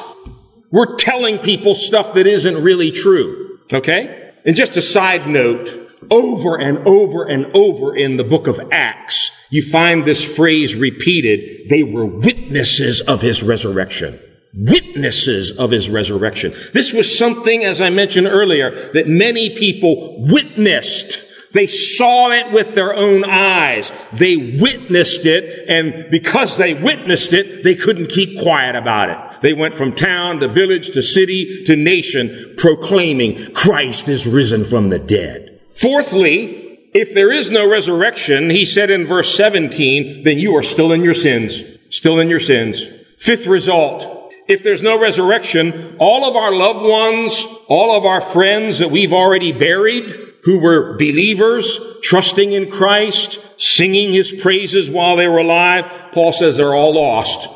We're 0.72 0.96
telling 0.98 1.40
people 1.40 1.76
stuff 1.76 2.14
that 2.14 2.28
isn't 2.28 2.64
really 2.64 2.92
true. 2.92 3.60
Okay? 3.72 4.34
And 4.46 4.56
just 4.56 4.78
a 4.78 4.82
side 4.82 5.28
note, 5.28 5.68
over 6.10 6.60
and 6.60 6.88
over 6.88 7.26
and 7.26 7.56
over 7.56 7.96
in 7.96 8.18
the 8.18 8.24
book 8.24 8.48
of 8.48 8.60
Acts, 8.72 9.32
you 9.50 9.62
find 9.62 10.06
this 10.06 10.24
phrase 10.24 10.76
repeated. 10.76 11.70
They 11.70 11.84
were 11.84 12.06
witnesses 12.06 13.02
of 13.02 13.22
his 13.22 13.44
resurrection 13.44 14.20
witnesses 14.58 15.52
of 15.52 15.72
his 15.72 15.90
resurrection. 15.90 16.54
This 16.74 16.92
was 16.92 17.18
something, 17.18 17.64
as 17.64 17.80
I 17.80 17.90
mentioned 17.90 18.28
earlier, 18.28 18.92
that 18.94 19.08
many 19.08 19.56
people 19.56 20.26
witnessed. 20.26 21.20
They 21.58 21.66
saw 21.66 22.30
it 22.30 22.52
with 22.52 22.76
their 22.76 22.94
own 22.94 23.26
eyes. 23.26 23.92
They 24.14 24.38
witnessed 24.38 25.26
it, 25.26 25.68
and 25.68 26.06
because 26.12 26.56
they 26.56 26.76
witnessed 26.76 27.34
it, 27.34 27.64
they 27.64 27.74
couldn't 27.74 28.12
keep 28.12 28.40
quiet 28.40 28.76
about 28.76 29.10
it. 29.10 29.42
They 29.42 29.54
went 29.54 29.74
from 29.74 29.96
town 29.96 30.40
to 30.42 30.50
village 30.50 30.92
to 30.92 31.02
city 31.02 31.64
to 31.66 31.76
nation 31.76 32.54
proclaiming 32.60 33.56
Christ 33.56 34.08
is 34.08 34.28
risen 34.28 34.66
from 34.66 34.90
the 34.90 35.00
dead. 35.00 35.60
Fourthly, 35.74 36.92
if 36.94 37.16
there 37.16 37.32
is 37.32 37.50
no 37.50 37.68
resurrection, 37.68 38.52
he 38.52 38.64
said 38.64 38.92
in 38.92 39.08
verse 39.08 39.36
17, 39.36 40.26
then 40.26 40.38
you 40.38 40.56
are 40.56 40.62
still 40.62 40.92
in 40.92 41.04
your 41.04 41.16
sins. 41.16 41.64
Still 41.90 42.20
in 42.20 42.30
your 42.30 42.40
sins. 42.40 42.86
Fifth 43.18 43.48
result, 43.48 44.32
if 44.48 44.62
there's 44.62 44.84
no 44.84 45.02
resurrection, 45.02 45.96
all 45.98 46.24
of 46.24 46.36
our 46.36 46.54
loved 46.54 46.88
ones, 46.88 47.44
all 47.68 47.98
of 47.98 48.06
our 48.06 48.22
friends 48.22 48.78
that 48.78 48.92
we've 48.92 49.12
already 49.12 49.52
buried, 49.52 50.26
who 50.48 50.60
were 50.60 50.94
believers, 50.94 51.77
trusting 52.01 52.54
in 52.54 52.72
Christ, 52.72 53.38
singing 53.58 54.13
his 54.13 54.32
praises 54.32 54.89
while 54.89 55.18
they 55.18 55.27
were 55.27 55.39
alive, 55.39 55.84
Paul 56.13 56.32
says 56.32 56.56
they're 56.56 56.74
all 56.74 56.96
lost. 56.96 57.50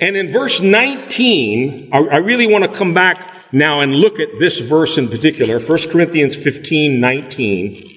And 0.00 0.16
in 0.16 0.32
verse 0.32 0.58
19, 0.58 1.90
I, 1.92 2.16
really 2.16 2.46
want 2.46 2.64
to 2.64 2.74
come 2.74 2.94
back 2.94 3.52
now 3.52 3.82
and 3.82 3.96
look 3.96 4.18
at 4.18 4.40
this 4.40 4.60
verse 4.60 4.96
in 4.96 5.08
particular, 5.08 5.60
1 5.60 5.90
Corinthians 5.90 6.34
15, 6.36 6.98
19. 6.98 7.96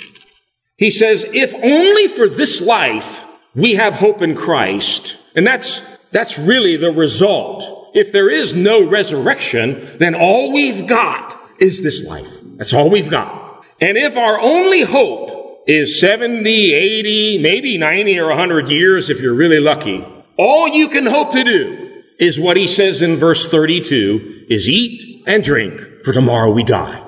He 0.75 0.91
says, 0.91 1.25
if 1.31 1.53
only 1.53 2.09
for 2.09 2.27
this 2.27 2.59
life 2.59 3.23
we 3.55 3.75
have 3.75 3.93
hope 3.93 4.21
in 4.21 4.35
Christ, 4.35 5.15
and 5.33 5.47
that's, 5.47 5.81
that's 6.11 6.37
really 6.37 6.75
the 6.75 6.91
result 6.91 7.89
if 7.93 8.11
there 8.11 8.29
is 8.29 8.53
no 8.53 8.85
resurrection, 8.85 9.95
then 9.97 10.13
all 10.13 10.51
we've 10.51 10.87
got 10.87 11.39
is 11.57 11.81
this 11.81 12.03
life. 12.03 12.27
That's 12.57 12.73
all 12.73 12.89
we've 12.89 13.09
got. 13.09 13.40
And 13.81 13.97
if 13.97 14.15
our 14.15 14.39
only 14.39 14.83
hope 14.83 15.63
is 15.67 15.99
70, 15.99 16.73
80, 16.73 17.39
maybe 17.39 17.77
90 17.77 18.19
or 18.19 18.27
100 18.29 18.69
years 18.69 19.09
if 19.09 19.19
you're 19.19 19.33
really 19.33 19.59
lucky, 19.59 20.05
all 20.37 20.67
you 20.67 20.89
can 20.89 21.05
hope 21.05 21.31
to 21.33 21.43
do 21.43 22.03
is 22.19 22.39
what 22.39 22.57
he 22.57 22.67
says 22.67 23.01
in 23.01 23.17
verse 23.17 23.47
32 23.47 24.45
is 24.49 24.69
eat 24.69 25.23
and 25.25 25.43
drink 25.43 25.81
for 26.05 26.13
tomorrow 26.13 26.51
we 26.51 26.63
die. 26.63 27.03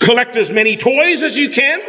Collect 0.00 0.36
as 0.36 0.50
many 0.50 0.76
toys 0.76 1.22
as 1.22 1.36
you 1.36 1.50
can 1.50 1.80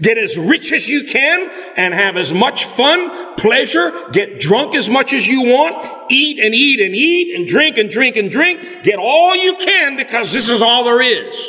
Get 0.00 0.18
as 0.18 0.36
rich 0.36 0.72
as 0.72 0.88
you 0.88 1.04
can 1.04 1.50
and 1.76 1.94
have 1.94 2.16
as 2.16 2.32
much 2.32 2.64
fun, 2.64 3.34
pleasure, 3.36 3.92
get 4.12 4.40
drunk 4.40 4.74
as 4.74 4.88
much 4.88 5.12
as 5.12 5.26
you 5.26 5.42
want, 5.42 6.10
eat 6.10 6.38
and 6.38 6.54
eat 6.54 6.80
and 6.80 6.94
eat 6.94 7.36
and 7.36 7.46
drink 7.46 7.76
and 7.76 7.90
drink 7.90 8.16
and 8.16 8.30
drink. 8.30 8.82
Get 8.82 8.98
all 8.98 9.36
you 9.36 9.56
can 9.56 9.96
because 9.96 10.32
this 10.32 10.48
is 10.48 10.60
all 10.60 10.84
there 10.84 11.00
is. 11.00 11.48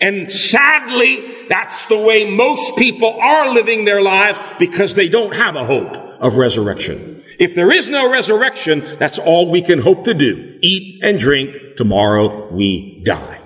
And 0.00 0.30
sadly, 0.30 1.46
that's 1.48 1.86
the 1.86 1.98
way 1.98 2.30
most 2.30 2.76
people 2.76 3.18
are 3.20 3.52
living 3.52 3.84
their 3.84 4.02
lives 4.02 4.38
because 4.58 4.94
they 4.94 5.08
don't 5.08 5.34
have 5.34 5.56
a 5.56 5.64
hope 5.64 5.96
of 6.20 6.36
resurrection. 6.36 7.22
If 7.38 7.54
there 7.54 7.72
is 7.72 7.88
no 7.88 8.10
resurrection, 8.10 8.96
that's 8.98 9.18
all 9.18 9.50
we 9.50 9.62
can 9.62 9.80
hope 9.80 10.04
to 10.04 10.14
do. 10.14 10.58
Eat 10.62 11.02
and 11.02 11.18
drink. 11.18 11.76
Tomorrow 11.76 12.52
we 12.52 13.02
die. 13.04 13.40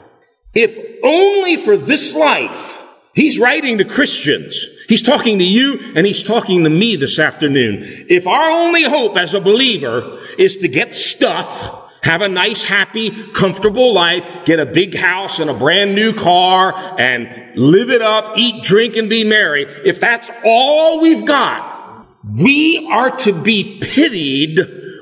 If 0.55 0.79
only 1.03 1.57
for 1.57 1.77
this 1.77 2.15
life 2.15 2.79
He's 3.19 3.41
writing 3.41 3.79
to 3.79 3.85
Christians. 3.85 4.65
He's 4.89 5.03
talking 5.03 5.39
to 5.39 5.45
you 5.45 5.93
and 5.97 6.07
he's 6.07 6.23
talking 6.23 6.63
to 6.63 6.71
me 6.71 6.95
this 6.95 7.19
afternoon. 7.19 8.07
If 8.09 8.29
our 8.29 8.49
only 8.49 8.85
hope 8.85 9.17
as 9.17 9.35
a 9.35 9.41
believer 9.41 10.21
is 10.39 10.59
to 10.59 10.69
get 10.69 10.95
stuff, 10.95 11.88
have 12.03 12.21
a 12.21 12.29
nice, 12.29 12.63
happy, 12.63 13.11
comfortable 13.33 13.93
life, 13.93 14.25
get 14.45 14.61
a 14.61 14.67
big 14.67 14.97
house 14.97 15.41
and 15.41 15.51
a 15.51 15.55
brand 15.55 15.95
new 15.95 16.13
car 16.13 16.73
and 16.99 17.59
live 17.59 17.91
it 17.91 18.03
up, 18.03 18.37
eat, 18.39 18.63
drink, 18.63 18.97
and 18.97 19.09
be 19.09 19.25
merry, 19.25 19.65
if 19.85 20.01
that's 20.01 20.31
all 20.45 21.01
we've 21.01 21.27
got, 21.27 22.07
we 22.25 22.89
are 22.91 23.17
to 23.19 23.33
be 23.33 23.81
pitied 23.81 24.59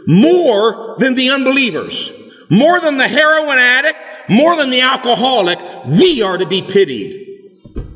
more 0.06 0.96
than 0.98 1.14
the 1.14 1.30
unbelievers, 1.30 2.10
more 2.48 2.80
than 2.80 2.96
the 2.96 3.08
heroin 3.08 3.58
addict, 3.58 3.98
more 4.28 4.56
than 4.56 4.70
the 4.70 4.80
alcoholic. 4.80 5.58
We 5.86 6.22
are 6.22 6.38
to 6.38 6.46
be 6.46 6.62
pitied. 6.62 7.24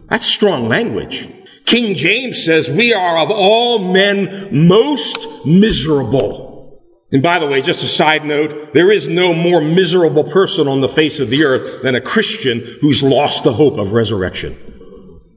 That's 0.08 0.26
strong 0.26 0.68
language. 0.68 1.28
King 1.64 1.94
James 1.94 2.44
says 2.44 2.68
we 2.68 2.92
are 2.92 3.18
of 3.18 3.30
all 3.30 3.92
men 3.92 4.48
most 4.66 5.46
miserable. 5.46 6.49
And 7.12 7.22
by 7.22 7.40
the 7.40 7.46
way, 7.46 7.60
just 7.60 7.82
a 7.82 7.88
side 7.88 8.24
note, 8.24 8.72
there 8.72 8.92
is 8.92 9.08
no 9.08 9.34
more 9.34 9.60
miserable 9.60 10.24
person 10.24 10.68
on 10.68 10.80
the 10.80 10.88
face 10.88 11.18
of 11.18 11.28
the 11.28 11.44
earth 11.44 11.82
than 11.82 11.96
a 11.96 12.00
Christian 12.00 12.60
who's 12.80 13.02
lost 13.02 13.42
the 13.42 13.52
hope 13.52 13.78
of 13.78 13.92
resurrection. 13.92 14.56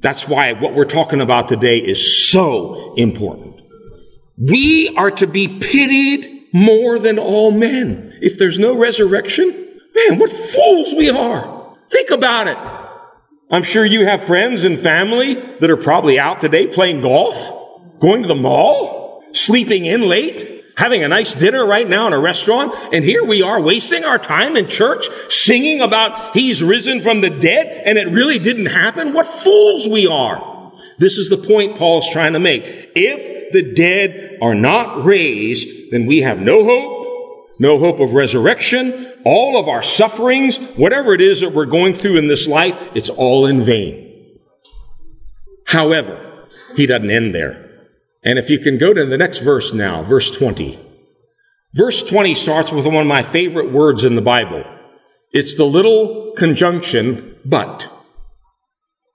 That's 0.02 0.28
why 0.28 0.54
what 0.54 0.76
we're 0.76 0.86
talking 0.86 1.22
about 1.22 1.48
today 1.48 1.78
is 1.78 2.30
so 2.30 2.94
important. 2.96 3.62
We 4.38 4.94
are 4.96 5.12
to 5.12 5.26
be 5.26 5.60
pitied 5.60 6.50
more 6.54 7.00
than 7.00 7.18
all 7.18 7.52
men. 7.52 8.20
If 8.22 8.38
there's 8.38 8.60
no 8.60 8.78
resurrection, 8.78 9.50
man, 9.96 10.20
what 10.20 10.32
fools 10.32 10.94
we 10.94 11.10
are. 11.10 11.76
Think 11.90 12.12
about 12.12 12.48
it. 12.48 12.58
I'm 13.52 13.64
sure 13.64 13.86
you 13.86 14.06
have 14.06 14.24
friends 14.24 14.64
and 14.64 14.80
family 14.80 15.36
that 15.60 15.70
are 15.70 15.78
probably 15.78 16.20
out 16.20 16.42
today 16.42 16.68
playing 16.68 17.02
golf, 17.02 18.00
going 18.00 18.22
to 18.22 18.28
the 18.28 18.36
mall, 18.36 19.24
sleeping 19.32 19.86
in 19.86 20.08
late, 20.08 20.53
having 20.76 21.04
a 21.04 21.08
nice 21.08 21.34
dinner 21.34 21.66
right 21.66 21.88
now 21.88 22.08
in 22.08 22.14
a 22.14 22.20
restaurant, 22.20 22.74
and 22.94 23.04
here 23.04 23.24
we 23.24 23.42
are 23.42 23.62
wasting 23.62 24.04
our 24.04 24.18
time 24.18 24.56
in 24.56 24.68
church 24.68 25.08
singing 25.30 25.82
about 25.82 26.36
He's 26.36 26.64
risen 26.64 27.02
from 27.02 27.22
the 27.22 27.30
dead, 27.30 27.84
and 27.86 27.98
it 27.98 28.08
really 28.12 28.40
didn't 28.40 28.68
happen. 28.68 29.14
What 29.14 29.28
fools 29.28 29.88
we 29.88 30.08
are. 30.08 30.72
This 30.98 31.18
is 31.18 31.30
the 31.30 31.38
point 31.38 31.78
Paul's 31.78 32.10
trying 32.10 32.34
to 32.34 32.40
make. 32.40 32.64
If 32.96 33.52
the 33.54 33.74
dead 33.74 34.38
are 34.42 34.56
not 34.56 35.06
raised, 35.06 35.92
then 35.92 36.06
we 36.06 36.22
have 36.22 36.40
no 36.40 36.64
hope, 36.64 37.60
no 37.60 37.80
hope 37.80 38.00
of 38.00 38.14
resurrection, 38.14 39.12
all 39.24 39.58
of 39.60 39.68
our 39.68 39.84
sufferings, 39.84 40.58
whatever 40.76 41.14
it 41.14 41.22
is 41.22 41.42
that 41.42 41.54
we're 41.54 41.66
going 41.66 41.94
through 41.94 42.18
in 42.18 42.28
this 42.28 42.48
life, 42.48 42.76
it's 42.96 43.10
all 43.10 43.46
in 43.46 43.64
vain. 43.64 44.40
However, 45.66 46.48
he 46.76 46.86
doesn't 46.86 47.10
end 47.10 47.34
there. 47.34 47.73
And 48.24 48.40
if 48.40 48.50
you 48.50 48.60
can 48.60 48.78
go 48.78 48.94
to 48.94 49.06
the 49.06 49.18
next 49.18 49.40
verse 49.40 49.74
now, 49.74 50.04
verse 50.04 50.32
20. 50.32 50.80
Verse 51.74 52.04
20 52.04 52.36
starts 52.36 52.72
with 52.72 52.86
one 52.86 52.96
of 52.96 53.08
my 53.08 53.24
favorite 53.24 53.72
words 53.72 54.04
in 54.04 54.16
the 54.16 54.22
Bible. 54.22 54.64
It's 55.32 55.56
the 55.56 55.66
little 55.66 56.34
conjunction, 56.38 57.36
but. 57.44 57.88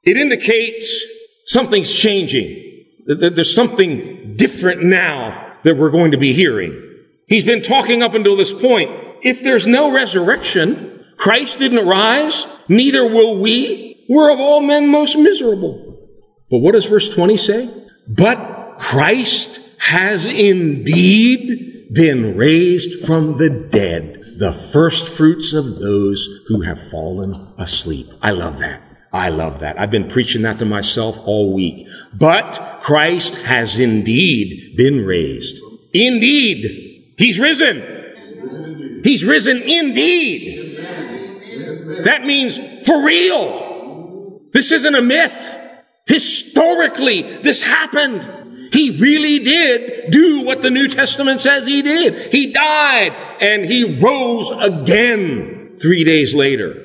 It 0.02 0.16
indicates 0.16 1.02
something's 1.46 1.92
changing. 1.92 2.84
There's 3.06 3.54
something 3.54 4.34
different 4.36 4.82
now 4.82 5.54
that 5.64 5.76
we're 5.76 5.90
going 5.90 6.10
to 6.10 6.18
be 6.18 6.32
hearing. 6.32 6.84
He's 7.26 7.44
been 7.44 7.62
talking 7.62 8.02
up 8.02 8.14
until 8.14 8.36
this 8.36 8.52
point. 8.52 8.90
If 9.22 9.42
there's 9.42 9.66
no 9.66 9.92
resurrection, 9.92 11.04
Christ 11.16 11.58
didn't 11.58 11.86
rise, 11.86 12.46
neither 12.68 13.06
will 13.06 13.38
we. 13.38 14.04
We're 14.08 14.32
of 14.32 14.40
all 14.40 14.62
men 14.62 14.88
most 14.88 15.16
miserable. 15.16 15.98
But 16.50 16.58
what 16.58 16.72
does 16.72 16.86
verse 16.86 17.08
20 17.08 17.36
say? 17.36 17.70
But 18.06 18.57
Christ 18.78 19.60
has 19.78 20.26
indeed 20.26 21.88
been 21.92 22.36
raised 22.36 23.04
from 23.06 23.38
the 23.38 23.50
dead, 23.50 24.36
the 24.38 24.52
first 24.52 25.08
fruits 25.08 25.52
of 25.52 25.78
those 25.78 26.44
who 26.48 26.62
have 26.62 26.90
fallen 26.90 27.54
asleep. 27.58 28.08
I 28.22 28.30
love 28.30 28.58
that. 28.58 28.82
I 29.12 29.30
love 29.30 29.60
that. 29.60 29.80
I've 29.80 29.90
been 29.90 30.08
preaching 30.08 30.42
that 30.42 30.58
to 30.58 30.64
myself 30.64 31.18
all 31.24 31.54
week. 31.54 31.88
But 32.12 32.80
Christ 32.82 33.36
has 33.36 33.78
indeed 33.78 34.76
been 34.76 35.04
raised. 35.06 35.62
Indeed. 35.94 37.14
He's 37.16 37.38
risen. 37.38 39.00
He's 39.02 39.24
risen 39.24 39.62
indeed. 39.62 40.76
That 42.04 42.24
means 42.24 42.58
for 42.86 43.02
real. 43.02 44.42
This 44.52 44.72
isn't 44.72 44.94
a 44.94 45.02
myth. 45.02 45.56
Historically, 46.06 47.22
this 47.42 47.62
happened. 47.62 48.37
He 48.72 48.98
really 49.00 49.38
did 49.38 50.10
do 50.10 50.42
what 50.42 50.62
the 50.62 50.70
New 50.70 50.88
Testament 50.88 51.40
says 51.40 51.66
he 51.66 51.82
did. 51.82 52.32
He 52.32 52.52
died 52.52 53.12
and 53.40 53.64
he 53.64 53.98
rose 53.98 54.50
again 54.50 55.78
three 55.80 56.04
days 56.04 56.34
later. 56.34 56.84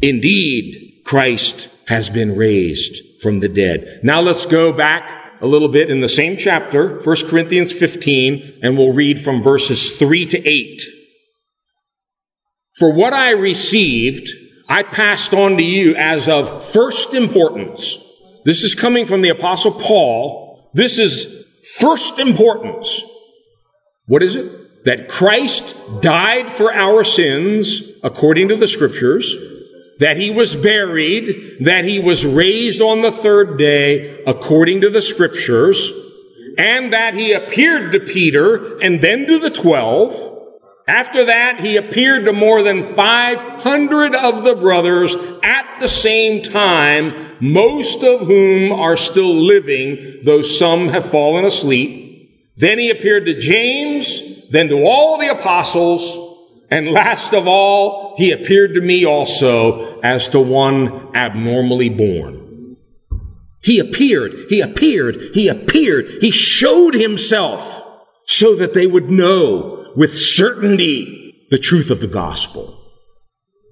Indeed, 0.00 1.02
Christ 1.04 1.68
has 1.86 2.10
been 2.10 2.36
raised 2.36 2.96
from 3.20 3.40
the 3.40 3.48
dead. 3.48 4.00
Now 4.02 4.20
let's 4.20 4.46
go 4.46 4.72
back 4.72 5.04
a 5.40 5.46
little 5.46 5.68
bit 5.68 5.90
in 5.90 6.00
the 6.00 6.08
same 6.08 6.36
chapter, 6.36 7.00
1 7.02 7.28
Corinthians 7.28 7.72
15, 7.72 8.60
and 8.62 8.78
we'll 8.78 8.92
read 8.92 9.22
from 9.22 9.42
verses 9.42 9.92
3 9.98 10.26
to 10.26 10.48
8. 10.48 10.82
For 12.78 12.92
what 12.92 13.12
I 13.12 13.30
received, 13.32 14.30
I 14.68 14.82
passed 14.82 15.34
on 15.34 15.56
to 15.56 15.64
you 15.64 15.94
as 15.96 16.28
of 16.28 16.70
first 16.70 17.12
importance. 17.12 17.98
This 18.44 18.62
is 18.62 18.74
coming 18.74 19.06
from 19.06 19.22
the 19.22 19.28
apostle 19.28 19.72
Paul. 19.72 20.51
This 20.74 20.98
is 20.98 21.44
first 21.78 22.18
importance. 22.18 23.02
What 24.06 24.22
is 24.22 24.36
it? 24.36 24.84
That 24.84 25.08
Christ 25.08 25.76
died 26.00 26.54
for 26.54 26.72
our 26.72 27.04
sins 27.04 27.82
according 28.02 28.48
to 28.48 28.56
the 28.56 28.68
scriptures 28.68 29.34
that 30.02 30.16
he 30.16 30.30
was 30.30 30.56
buried, 30.56 31.64
that 31.64 31.84
he 31.84 32.00
was 32.00 32.26
raised 32.26 32.80
on 32.80 33.02
the 33.02 33.12
third 33.12 33.56
day 33.56 34.20
according 34.26 34.80
to 34.80 34.90
the 34.90 35.00
scriptures, 35.00 35.92
and 36.58 36.92
that 36.92 37.14
he 37.14 37.32
appeared 37.32 37.92
to 37.92 38.00
Peter 38.00 38.78
and 38.80 39.00
then 39.00 39.26
to 39.26 39.38
the 39.38 39.50
twelve. 39.50 40.41
After 40.88 41.26
that, 41.26 41.60
he 41.60 41.76
appeared 41.76 42.24
to 42.24 42.32
more 42.32 42.62
than 42.62 42.94
500 42.94 44.14
of 44.14 44.44
the 44.44 44.56
brothers 44.56 45.14
at 45.42 45.78
the 45.80 45.88
same 45.88 46.42
time, 46.42 47.36
most 47.40 48.02
of 48.02 48.26
whom 48.26 48.72
are 48.72 48.96
still 48.96 49.44
living, 49.44 50.22
though 50.24 50.42
some 50.42 50.88
have 50.88 51.10
fallen 51.10 51.44
asleep. 51.44 52.30
Then 52.56 52.78
he 52.78 52.90
appeared 52.90 53.26
to 53.26 53.40
James, 53.40 54.48
then 54.50 54.68
to 54.68 54.84
all 54.84 55.18
the 55.18 55.30
apostles, 55.30 56.30
and 56.70 56.90
last 56.90 57.32
of 57.32 57.46
all, 57.46 58.14
he 58.16 58.32
appeared 58.32 58.74
to 58.74 58.80
me 58.80 59.04
also 59.04 60.00
as 60.00 60.28
to 60.28 60.40
one 60.40 61.14
abnormally 61.14 61.90
born. 61.90 62.76
He 63.62 63.78
appeared, 63.78 64.46
he 64.48 64.60
appeared, 64.60 65.30
he 65.34 65.46
appeared, 65.48 66.06
he 66.20 66.32
showed 66.32 66.94
himself 66.94 67.80
so 68.26 68.56
that 68.56 68.74
they 68.74 68.86
would 68.88 69.10
know 69.10 69.81
with 69.96 70.18
certainty 70.18 71.46
the 71.50 71.58
truth 71.58 71.90
of 71.90 72.00
the 72.00 72.06
gospel. 72.06 72.78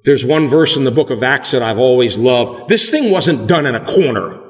There's 0.04 0.24
one 0.24 0.48
verse 0.48 0.76
in 0.76 0.84
the 0.84 0.90
book 0.90 1.10
of 1.10 1.22
Acts 1.22 1.50
that 1.50 1.62
I've 1.62 1.78
always 1.78 2.16
loved. 2.16 2.68
This 2.68 2.90
thing 2.90 3.10
wasn't 3.10 3.46
done 3.46 3.66
in 3.66 3.74
a 3.74 3.84
corner. 3.84 4.40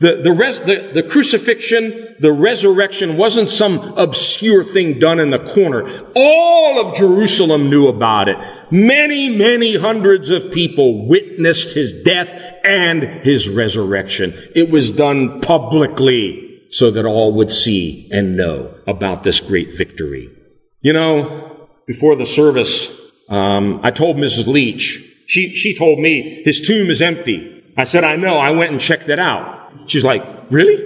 The, 0.00 0.20
the, 0.22 0.32
res, 0.32 0.60
the, 0.60 0.92
the 0.94 1.02
crucifixion, 1.02 2.16
the 2.20 2.32
resurrection 2.32 3.16
wasn't 3.16 3.50
some 3.50 3.78
obscure 3.98 4.62
thing 4.62 5.00
done 5.00 5.18
in 5.18 5.30
the 5.30 5.44
corner. 5.52 5.88
All 6.14 6.78
of 6.78 6.96
Jerusalem 6.96 7.68
knew 7.68 7.88
about 7.88 8.28
it. 8.28 8.36
Many, 8.70 9.34
many 9.34 9.76
hundreds 9.76 10.30
of 10.30 10.52
people 10.52 11.08
witnessed 11.08 11.72
his 11.72 11.92
death 12.04 12.30
and 12.64 13.02
his 13.24 13.48
resurrection. 13.48 14.34
It 14.54 14.70
was 14.70 14.90
done 14.90 15.40
publicly 15.40 16.68
so 16.70 16.90
that 16.92 17.04
all 17.04 17.32
would 17.32 17.50
see 17.50 18.08
and 18.12 18.36
know 18.36 18.74
about 18.86 19.24
this 19.24 19.40
great 19.40 19.76
victory. 19.76 20.30
You 20.80 20.92
know, 20.92 21.68
before 21.86 22.14
the 22.14 22.26
service, 22.26 22.88
um, 23.28 23.80
I 23.82 23.90
told 23.90 24.16
Mrs. 24.16 24.46
Leach, 24.46 25.02
she, 25.26 25.54
she 25.56 25.74
told 25.74 25.98
me 25.98 26.42
his 26.44 26.60
tomb 26.60 26.88
is 26.88 27.02
empty. 27.02 27.64
I 27.76 27.84
said, 27.84 28.04
I 28.04 28.16
know. 28.16 28.38
I 28.38 28.50
went 28.50 28.72
and 28.72 28.80
checked 28.80 29.08
it 29.08 29.18
out. 29.18 29.72
She's 29.86 30.04
like, 30.04 30.22
really? 30.50 30.84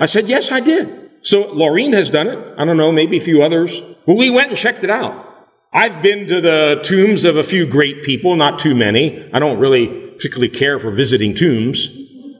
I 0.00 0.06
said, 0.06 0.28
yes, 0.28 0.50
I 0.50 0.60
did. 0.60 1.10
So 1.22 1.44
Laureen 1.44 1.92
has 1.92 2.10
done 2.10 2.26
it. 2.26 2.54
I 2.58 2.64
don't 2.64 2.76
know, 2.76 2.90
maybe 2.90 3.18
a 3.18 3.20
few 3.20 3.42
others. 3.42 3.72
But 4.04 4.14
we 4.14 4.30
went 4.30 4.48
and 4.48 4.58
checked 4.58 4.82
it 4.82 4.90
out. 4.90 5.28
I've 5.72 6.02
been 6.02 6.26
to 6.26 6.40
the 6.40 6.80
tombs 6.82 7.24
of 7.24 7.36
a 7.36 7.44
few 7.44 7.66
great 7.66 8.02
people, 8.02 8.34
not 8.34 8.58
too 8.58 8.74
many. 8.74 9.30
I 9.32 9.38
don't 9.38 9.60
really 9.60 10.10
particularly 10.16 10.50
care 10.50 10.80
for 10.80 10.90
visiting 10.90 11.34
tombs. 11.34 11.88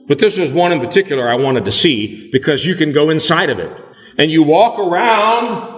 But 0.07 0.19
this 0.19 0.37
was 0.37 0.51
one 0.51 0.73
in 0.73 0.81
particular 0.81 1.29
I 1.29 1.35
wanted 1.35 1.63
to 1.65 1.71
see 1.71 2.29
because 2.31 2.65
you 2.65 2.75
can 2.75 2.91
go 2.91 3.09
inside 3.09 3.49
of 3.49 3.59
it. 3.59 3.71
And 4.17 4.29
you 4.29 4.43
walk 4.43 4.77
around 4.77 5.72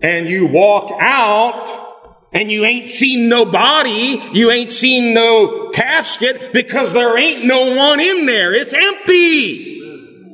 and 0.00 0.28
you 0.28 0.46
walk 0.46 0.90
out 1.00 1.86
and 2.32 2.50
you 2.50 2.64
ain't 2.64 2.88
seen 2.88 3.28
no 3.28 3.44
body, 3.44 4.22
you 4.32 4.50
ain't 4.50 4.72
seen 4.72 5.14
no 5.14 5.70
casket 5.70 6.52
because 6.52 6.92
there 6.92 7.18
ain't 7.18 7.44
no 7.44 7.74
one 7.74 8.00
in 8.00 8.26
there. 8.26 8.52
It's 8.54 8.74
empty. 8.74 10.32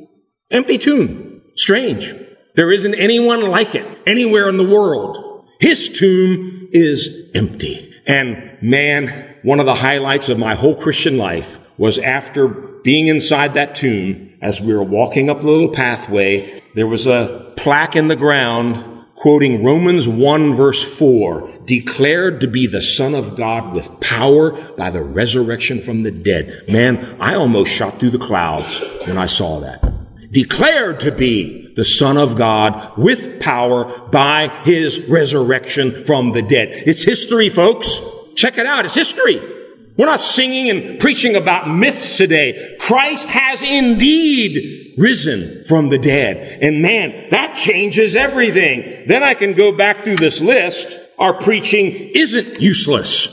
Empty 0.51 0.77
tomb. 0.77 1.41
Strange. 1.55 2.13
There 2.55 2.71
isn't 2.71 2.95
anyone 2.95 3.49
like 3.49 3.73
it 3.73 3.85
anywhere 4.05 4.49
in 4.49 4.57
the 4.57 4.67
world. 4.67 5.47
His 5.59 5.89
tomb 5.89 6.67
is 6.71 7.31
empty. 7.33 7.93
And 8.05 8.57
man, 8.61 9.37
one 9.43 9.59
of 9.59 9.65
the 9.65 9.75
highlights 9.75 10.29
of 10.29 10.37
my 10.37 10.55
whole 10.55 10.75
Christian 10.75 11.17
life 11.17 11.57
was 11.77 11.97
after 11.97 12.47
being 12.47 13.07
inside 13.07 13.53
that 13.53 13.75
tomb, 13.75 14.37
as 14.41 14.59
we 14.59 14.73
were 14.73 14.83
walking 14.83 15.29
up 15.29 15.39
the 15.39 15.47
little 15.47 15.69
pathway, 15.69 16.61
there 16.75 16.87
was 16.87 17.07
a 17.07 17.53
plaque 17.55 17.95
in 17.95 18.09
the 18.09 18.15
ground 18.15 18.92
quoting 19.23 19.63
Romans 19.63 20.05
1 20.05 20.57
verse 20.57 20.83
4, 20.83 21.49
declared 21.63 22.41
to 22.41 22.47
be 22.47 22.67
the 22.67 22.81
Son 22.81 23.15
of 23.15 23.37
God 23.37 23.73
with 23.73 24.01
power 24.01 24.51
by 24.73 24.89
the 24.89 25.01
resurrection 25.01 25.81
from 25.81 26.03
the 26.03 26.11
dead. 26.11 26.65
Man, 26.67 27.21
I 27.21 27.35
almost 27.35 27.71
shot 27.71 28.01
through 28.01 28.09
the 28.09 28.17
clouds 28.17 28.81
when 29.05 29.17
I 29.17 29.27
saw 29.27 29.61
that. 29.61 29.81
Declared 30.29 30.99
to 30.99 31.11
be 31.13 31.73
the 31.73 31.85
Son 31.85 32.17
of 32.17 32.35
God 32.35 32.97
with 32.97 33.39
power 33.39 34.09
by 34.09 34.49
his 34.65 34.99
resurrection 35.07 36.03
from 36.03 36.33
the 36.33 36.41
dead. 36.41 36.83
It's 36.85 37.03
history, 37.03 37.47
folks. 37.47 37.97
Check 38.35 38.57
it 38.57 38.65
out. 38.65 38.83
It's 38.83 38.95
history. 38.95 39.52
We're 39.95 40.07
not 40.07 40.21
singing 40.21 40.69
and 40.69 40.99
preaching 40.99 41.35
about 41.35 41.69
myths 41.69 42.17
today. 42.17 42.77
Christ 42.79 43.29
has 43.29 43.61
indeed 43.61 44.95
risen 44.97 45.65
from 45.67 45.89
the 45.89 45.99
dead. 45.99 46.61
And 46.61 46.81
man, 46.81 47.29
that 47.29 47.55
changes 47.55 48.15
everything. 48.15 49.05
Then 49.07 49.21
I 49.21 49.35
can 49.35 49.53
go 49.53 49.71
back 49.71 50.01
through 50.01 50.15
this 50.15 50.41
list. 50.41 50.87
Our 51.19 51.39
preaching 51.39 51.91
isn't 52.15 52.59
useless. 52.59 53.27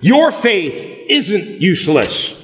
Your 0.00 0.32
faith 0.32 1.06
isn't 1.08 1.60
useless. 1.60 2.34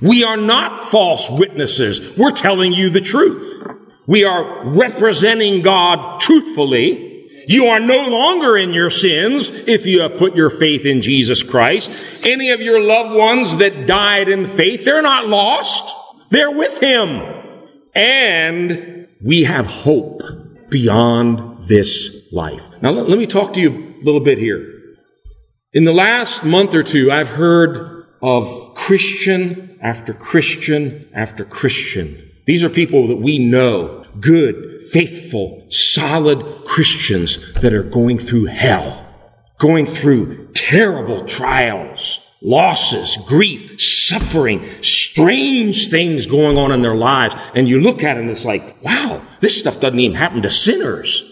We 0.00 0.24
are 0.24 0.36
not 0.36 0.82
false 0.82 1.28
witnesses. 1.28 2.16
We're 2.16 2.32
telling 2.32 2.72
you 2.72 2.90
the 2.90 3.00
truth. 3.00 3.62
We 4.06 4.24
are 4.24 4.64
representing 4.68 5.62
God 5.62 6.20
truthfully 6.20 7.11
you 7.46 7.66
are 7.66 7.80
no 7.80 8.08
longer 8.08 8.56
in 8.56 8.72
your 8.72 8.90
sins 8.90 9.48
if 9.50 9.86
you 9.86 10.02
have 10.02 10.18
put 10.18 10.36
your 10.36 10.50
faith 10.50 10.84
in 10.84 11.02
Jesus 11.02 11.42
Christ. 11.42 11.90
Any 12.22 12.50
of 12.50 12.60
your 12.60 12.80
loved 12.80 13.14
ones 13.14 13.58
that 13.58 13.86
died 13.86 14.28
in 14.28 14.46
faith, 14.46 14.84
they're 14.84 15.02
not 15.02 15.28
lost. 15.28 15.94
They're 16.30 16.50
with 16.50 16.78
Him. 16.80 17.20
And 17.94 19.08
we 19.24 19.44
have 19.44 19.66
hope 19.66 20.22
beyond 20.70 21.68
this 21.68 22.32
life. 22.32 22.62
Now 22.80 22.90
let, 22.90 23.08
let 23.08 23.18
me 23.18 23.26
talk 23.26 23.54
to 23.54 23.60
you 23.60 23.70
a 23.70 24.04
little 24.04 24.20
bit 24.20 24.38
here. 24.38 24.68
In 25.72 25.84
the 25.84 25.92
last 25.92 26.44
month 26.44 26.74
or 26.74 26.82
two, 26.82 27.10
I've 27.10 27.28
heard 27.28 28.06
of 28.22 28.74
Christian 28.74 29.78
after 29.82 30.14
Christian 30.14 31.08
after 31.14 31.44
Christian. 31.44 32.31
These 32.44 32.62
are 32.62 32.70
people 32.70 33.08
that 33.08 33.16
we 33.16 33.38
know, 33.38 34.04
good, 34.20 34.82
faithful, 34.90 35.66
solid 35.70 36.64
Christians 36.64 37.52
that 37.54 37.72
are 37.72 37.82
going 37.82 38.18
through 38.18 38.46
hell, 38.46 39.06
going 39.58 39.86
through 39.86 40.48
terrible 40.54 41.24
trials, 41.26 42.18
losses, 42.42 43.16
grief, 43.26 43.80
suffering, 43.80 44.82
strange 44.82 45.88
things 45.88 46.26
going 46.26 46.58
on 46.58 46.72
in 46.72 46.82
their 46.82 46.96
lives. 46.96 47.34
And 47.54 47.68
you 47.68 47.80
look 47.80 48.02
at 48.02 48.16
it 48.16 48.20
and 48.20 48.30
it's 48.30 48.44
like, 48.44 48.82
wow, 48.82 49.22
this 49.40 49.58
stuff 49.58 49.80
doesn't 49.80 50.00
even 50.00 50.16
happen 50.16 50.42
to 50.42 50.50
sinners. 50.50 51.24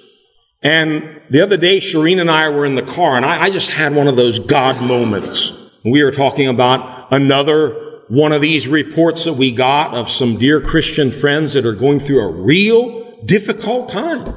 And 0.62 1.22
the 1.30 1.42
other 1.42 1.56
day, 1.56 1.78
Shireen 1.78 2.20
and 2.20 2.30
I 2.30 2.48
were 2.50 2.66
in 2.66 2.74
the 2.74 2.82
car 2.82 3.16
and 3.16 3.24
I, 3.26 3.44
I 3.44 3.50
just 3.50 3.72
had 3.72 3.94
one 3.94 4.06
of 4.06 4.16
those 4.16 4.38
God 4.38 4.80
moments. 4.80 5.52
We 5.84 6.04
were 6.04 6.12
talking 6.12 6.48
about 6.48 7.08
another 7.10 7.89
one 8.10 8.32
of 8.32 8.42
these 8.42 8.66
reports 8.66 9.22
that 9.22 9.34
we 9.34 9.52
got 9.52 9.94
of 9.94 10.10
some 10.10 10.36
dear 10.36 10.60
Christian 10.60 11.12
friends 11.12 11.54
that 11.54 11.64
are 11.64 11.72
going 11.72 12.00
through 12.00 12.20
a 12.20 12.32
real 12.32 13.24
difficult 13.24 13.88
time. 13.88 14.34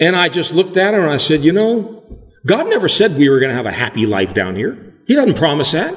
And 0.00 0.16
I 0.16 0.30
just 0.30 0.54
looked 0.54 0.78
at 0.78 0.94
her 0.94 1.02
and 1.02 1.12
I 1.12 1.18
said, 1.18 1.44
you 1.44 1.52
know, 1.52 2.02
God 2.46 2.70
never 2.70 2.88
said 2.88 3.14
we 3.14 3.28
were 3.28 3.38
going 3.38 3.50
to 3.50 3.56
have 3.56 3.66
a 3.66 3.70
happy 3.70 4.06
life 4.06 4.32
down 4.32 4.56
here. 4.56 4.94
He 5.06 5.14
doesn't 5.14 5.36
promise 5.36 5.72
that. 5.72 5.94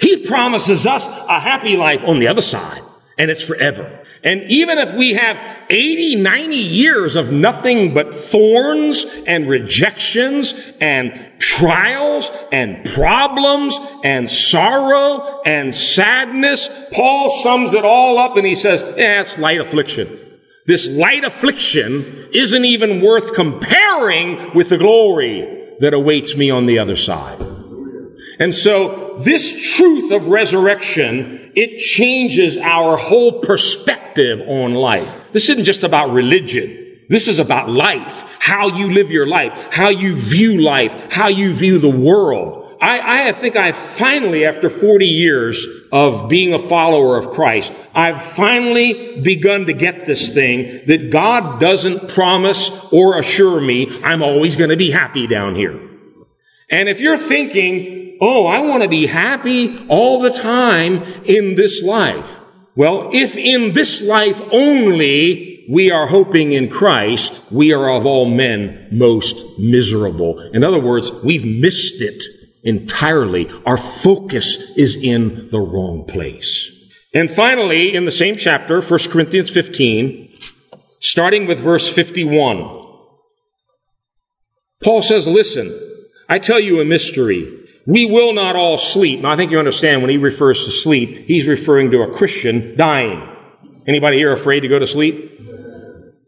He 0.00 0.26
promises 0.26 0.86
us 0.86 1.06
a 1.06 1.38
happy 1.38 1.76
life 1.76 2.00
on 2.02 2.18
the 2.18 2.28
other 2.28 2.40
side, 2.40 2.80
and 3.16 3.30
it's 3.30 3.42
forever. 3.42 4.00
And 4.22 4.42
even 4.50 4.78
if 4.78 4.94
we 4.94 5.14
have 5.14 5.36
80, 5.70 6.16
90 6.16 6.56
years 6.56 7.16
of 7.16 7.30
nothing 7.30 7.94
but 7.94 8.14
thorns 8.14 9.04
and 9.26 9.48
rejections 9.48 10.54
and 10.80 11.32
trials 11.38 12.30
and 12.50 12.84
problems 12.92 13.76
and 14.02 14.30
sorrow 14.30 15.42
and 15.44 15.74
sadness, 15.74 16.68
Paul 16.92 17.30
sums 17.30 17.74
it 17.74 17.84
all 17.84 18.18
up 18.18 18.36
and 18.36 18.46
he 18.46 18.54
says, 18.54 18.82
eh, 18.82 19.24
light 19.40 19.60
affliction. 19.60 20.20
This 20.66 20.86
light 20.88 21.24
affliction 21.24 22.28
isn't 22.32 22.64
even 22.64 23.02
worth 23.02 23.34
comparing 23.34 24.54
with 24.54 24.70
the 24.70 24.78
glory 24.78 25.76
that 25.80 25.92
awaits 25.92 26.36
me 26.36 26.50
on 26.50 26.66
the 26.66 26.78
other 26.78 26.96
side. 26.96 27.53
And 28.38 28.54
so 28.54 29.18
this 29.20 29.76
truth 29.76 30.10
of 30.10 30.28
resurrection, 30.28 31.52
it 31.54 31.78
changes 31.78 32.58
our 32.58 32.96
whole 32.96 33.40
perspective 33.40 34.40
on 34.48 34.74
life. 34.74 35.12
This 35.32 35.48
isn't 35.48 35.64
just 35.64 35.84
about 35.84 36.10
religion. 36.10 36.98
This 37.08 37.28
is 37.28 37.38
about 37.38 37.68
life, 37.70 38.24
how 38.38 38.68
you 38.68 38.90
live 38.90 39.10
your 39.10 39.26
life, 39.26 39.52
how 39.70 39.88
you 39.88 40.16
view 40.16 40.60
life, 40.60 41.12
how 41.12 41.28
you 41.28 41.52
view 41.52 41.78
the 41.78 41.88
world. 41.88 42.64
I, 42.80 43.28
I 43.28 43.32
think 43.32 43.56
I 43.56 43.72
finally, 43.72 44.44
after 44.44 44.68
40 44.68 45.06
years 45.06 45.64
of 45.92 46.28
being 46.28 46.52
a 46.54 46.58
follower 46.58 47.16
of 47.16 47.30
Christ, 47.30 47.72
I've 47.94 48.26
finally 48.26 49.20
begun 49.20 49.66
to 49.66 49.72
get 49.72 50.06
this 50.06 50.28
thing 50.28 50.82
that 50.86 51.10
God 51.10 51.60
doesn't 51.60 52.08
promise 52.08 52.70
or 52.92 53.18
assure 53.18 53.60
me 53.60 54.02
I'm 54.02 54.22
always 54.22 54.56
going 54.56 54.70
to 54.70 54.76
be 54.76 54.90
happy 54.90 55.26
down 55.26 55.54
here. 55.54 55.80
And 56.70 56.88
if 56.88 57.00
you're 57.00 57.18
thinking, 57.18 58.03
oh, 58.20 58.46
I 58.46 58.60
want 58.60 58.82
to 58.82 58.88
be 58.88 59.06
happy 59.06 59.86
all 59.88 60.20
the 60.20 60.32
time 60.32 61.02
in 61.24 61.54
this 61.54 61.82
life. 61.82 62.30
Well, 62.76 63.10
if 63.12 63.36
in 63.36 63.72
this 63.72 64.02
life 64.02 64.40
only 64.52 65.64
we 65.68 65.90
are 65.90 66.08
hoping 66.08 66.52
in 66.52 66.68
Christ, 66.68 67.40
we 67.50 67.72
are 67.72 67.90
of 67.90 68.04
all 68.04 68.26
men 68.26 68.88
most 68.90 69.58
miserable. 69.58 70.40
In 70.52 70.64
other 70.64 70.80
words, 70.80 71.10
we've 71.22 71.44
missed 71.44 72.00
it 72.00 72.22
entirely. 72.62 73.48
Our 73.64 73.78
focus 73.78 74.56
is 74.76 74.96
in 74.96 75.48
the 75.50 75.60
wrong 75.60 76.04
place. 76.06 76.70
And 77.14 77.30
finally, 77.30 77.94
in 77.94 78.06
the 78.06 78.12
same 78.12 78.36
chapter, 78.36 78.80
1 78.80 78.98
Corinthians 79.10 79.50
15, 79.50 80.36
starting 81.00 81.46
with 81.46 81.60
verse 81.60 81.88
51, 81.88 82.82
Paul 84.82 85.02
says, 85.02 85.28
listen, 85.28 85.80
I 86.28 86.38
tell 86.38 86.58
you 86.58 86.80
a 86.80 86.84
mystery. 86.84 87.63
We 87.86 88.06
will 88.06 88.32
not 88.32 88.56
all 88.56 88.78
sleep. 88.78 89.20
Now, 89.20 89.32
I 89.32 89.36
think 89.36 89.50
you 89.50 89.58
understand 89.58 90.00
when 90.00 90.10
he 90.10 90.16
refers 90.16 90.64
to 90.64 90.70
sleep, 90.70 91.26
he's 91.26 91.46
referring 91.46 91.90
to 91.90 92.02
a 92.02 92.14
Christian 92.14 92.76
dying. 92.76 93.28
Anybody 93.86 94.16
here 94.16 94.32
afraid 94.32 94.60
to 94.60 94.68
go 94.68 94.78
to 94.78 94.86
sleep? 94.86 95.32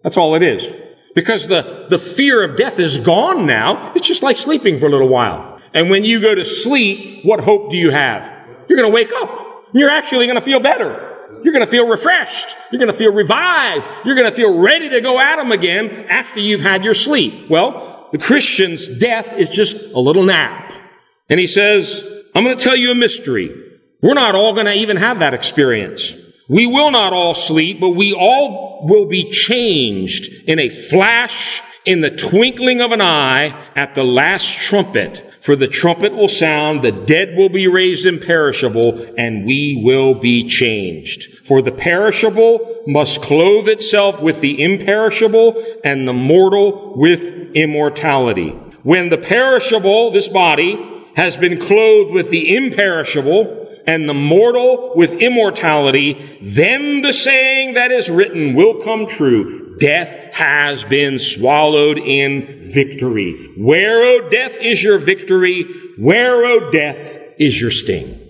That's 0.03 0.17
all 0.17 0.35
it 0.35 0.43
is. 0.43 0.71
Because 1.15 1.49
the, 1.49 1.87
the 1.89 1.99
fear 1.99 2.45
of 2.45 2.59
death 2.59 2.79
is 2.79 2.99
gone 2.99 3.47
now. 3.47 3.95
It's 3.97 4.07
just 4.07 4.23
like 4.23 4.37
sleeping 4.37 4.79
for 4.79 4.87
a 4.87 4.91
little 4.91 5.09
while. 5.09 5.61
And 5.73 5.89
when 5.89 6.05
you 6.05 6.21
go 6.21 6.35
to 6.35 6.45
sleep, 6.45 7.25
what 7.25 7.41
hope 7.41 7.71
do 7.71 7.77
you 7.77 7.91
have? 7.91 8.49
You're 8.69 8.79
going 8.79 8.91
to 8.91 8.95
wake 8.95 9.11
up. 9.17 9.65
You're 9.73 9.91
actually 9.91 10.27
going 10.27 10.39
to 10.39 10.45
feel 10.45 10.61
better. 10.61 11.15
You're 11.43 11.55
going 11.55 11.65
to 11.65 11.71
feel 11.71 11.87
refreshed. 11.89 12.49
You're 12.71 12.79
going 12.79 12.93
to 12.93 12.97
feel 12.97 13.13
revived. 13.13 13.85
You're 14.05 14.15
going 14.15 14.31
to 14.31 14.37
feel 14.37 14.59
ready 14.59 14.91
to 14.91 15.01
go 15.01 15.19
at 15.19 15.37
them 15.37 15.53
again 15.53 16.07
after 16.11 16.41
you've 16.41 16.61
had 16.61 16.85
your 16.85 16.95
sleep. 16.95 17.49
Well, 17.49 18.09
the 18.13 18.19
Christian's 18.19 18.87
death 18.87 19.33
is 19.39 19.49
just 19.49 19.77
a 19.95 20.01
little 20.01 20.25
nap. 20.25 20.73
And 21.29 21.41
he 21.41 21.47
says, 21.47 22.05
I'm 22.35 22.45
going 22.45 22.57
to 22.57 22.63
tell 22.63 22.77
you 22.77 22.93
a 22.93 22.95
mystery. 22.95 23.51
We're 24.03 24.15
not 24.15 24.35
all 24.35 24.53
going 24.53 24.67
to 24.67 24.75
even 24.75 24.99
have 24.99 25.19
that 25.21 25.35
experience. 25.35 26.13
We 26.49 26.67
will 26.67 26.91
not 26.91 27.13
all 27.13 27.35
sleep, 27.35 27.81
but 27.81 27.91
we 27.91 28.13
all 28.13 28.87
will 28.87 29.07
be 29.07 29.31
changed 29.31 30.33
in 30.49 30.59
a 30.59 30.69
flash, 30.69 31.61
in 31.85 32.01
the 32.01 32.11
twinkling 32.11 32.81
of 32.81 32.93
an 32.93 33.01
eye, 33.01 33.73
at 33.75 33.95
the 33.95 34.05
last 34.05 34.59
trumpet. 34.59 35.23
For 35.43 35.57
the 35.57 35.69
trumpet 35.69 36.13
will 36.13 36.29
sound, 36.29 36.83
the 36.83 36.93
dead 36.93 37.37
will 37.37 37.49
be 37.49 37.69
raised 37.69 38.05
imperishable, 38.05 39.15
and 39.17 39.47
we 39.47 39.81
will 39.85 40.15
be 40.15 40.49
changed. 40.49 41.39
For 41.47 41.63
the 41.63 41.73
perishable 41.73 42.83
must 42.87 43.23
clothe 43.23 43.69
itself 43.69 44.21
with 44.21 44.41
the 44.41 44.63
imperishable, 44.63 45.81
and 45.85 46.07
the 46.07 46.13
mortal 46.13 46.95
with 46.97 47.55
immortality. 47.55 48.51
When 48.83 49.09
the 49.09 49.19
perishable, 49.19 50.13
this 50.13 50.29
body, 50.29 50.96
has 51.17 51.37
been 51.37 51.59
clothed 51.59 52.13
with 52.13 52.31
the 52.31 52.55
imperishable 52.55 53.67
and 53.87 54.09
the 54.09 54.15
mortal 54.15 54.93
with 54.95 55.13
immortality, 55.13 56.39
then 56.43 57.01
the 57.01 57.13
saying 57.13 57.75
that 57.75 57.91
is 57.91 58.11
written 58.11 58.55
will 58.55 58.83
come 58.83 59.07
true. 59.07 59.77
Death 59.79 60.35
has 60.35 60.85
been 60.85 61.19
swallowed 61.19 61.99
in 61.99 62.71
victory. 62.73 63.53
Where, 63.57 64.05
O 64.05 64.29
death, 64.29 64.53
is 64.61 64.83
your 64.83 64.99
victory? 64.99 65.65
Where, 65.97 66.45
O 66.45 66.71
death, 66.71 67.33
is 67.39 67.61
your 67.61 67.71
sting? 67.71 68.21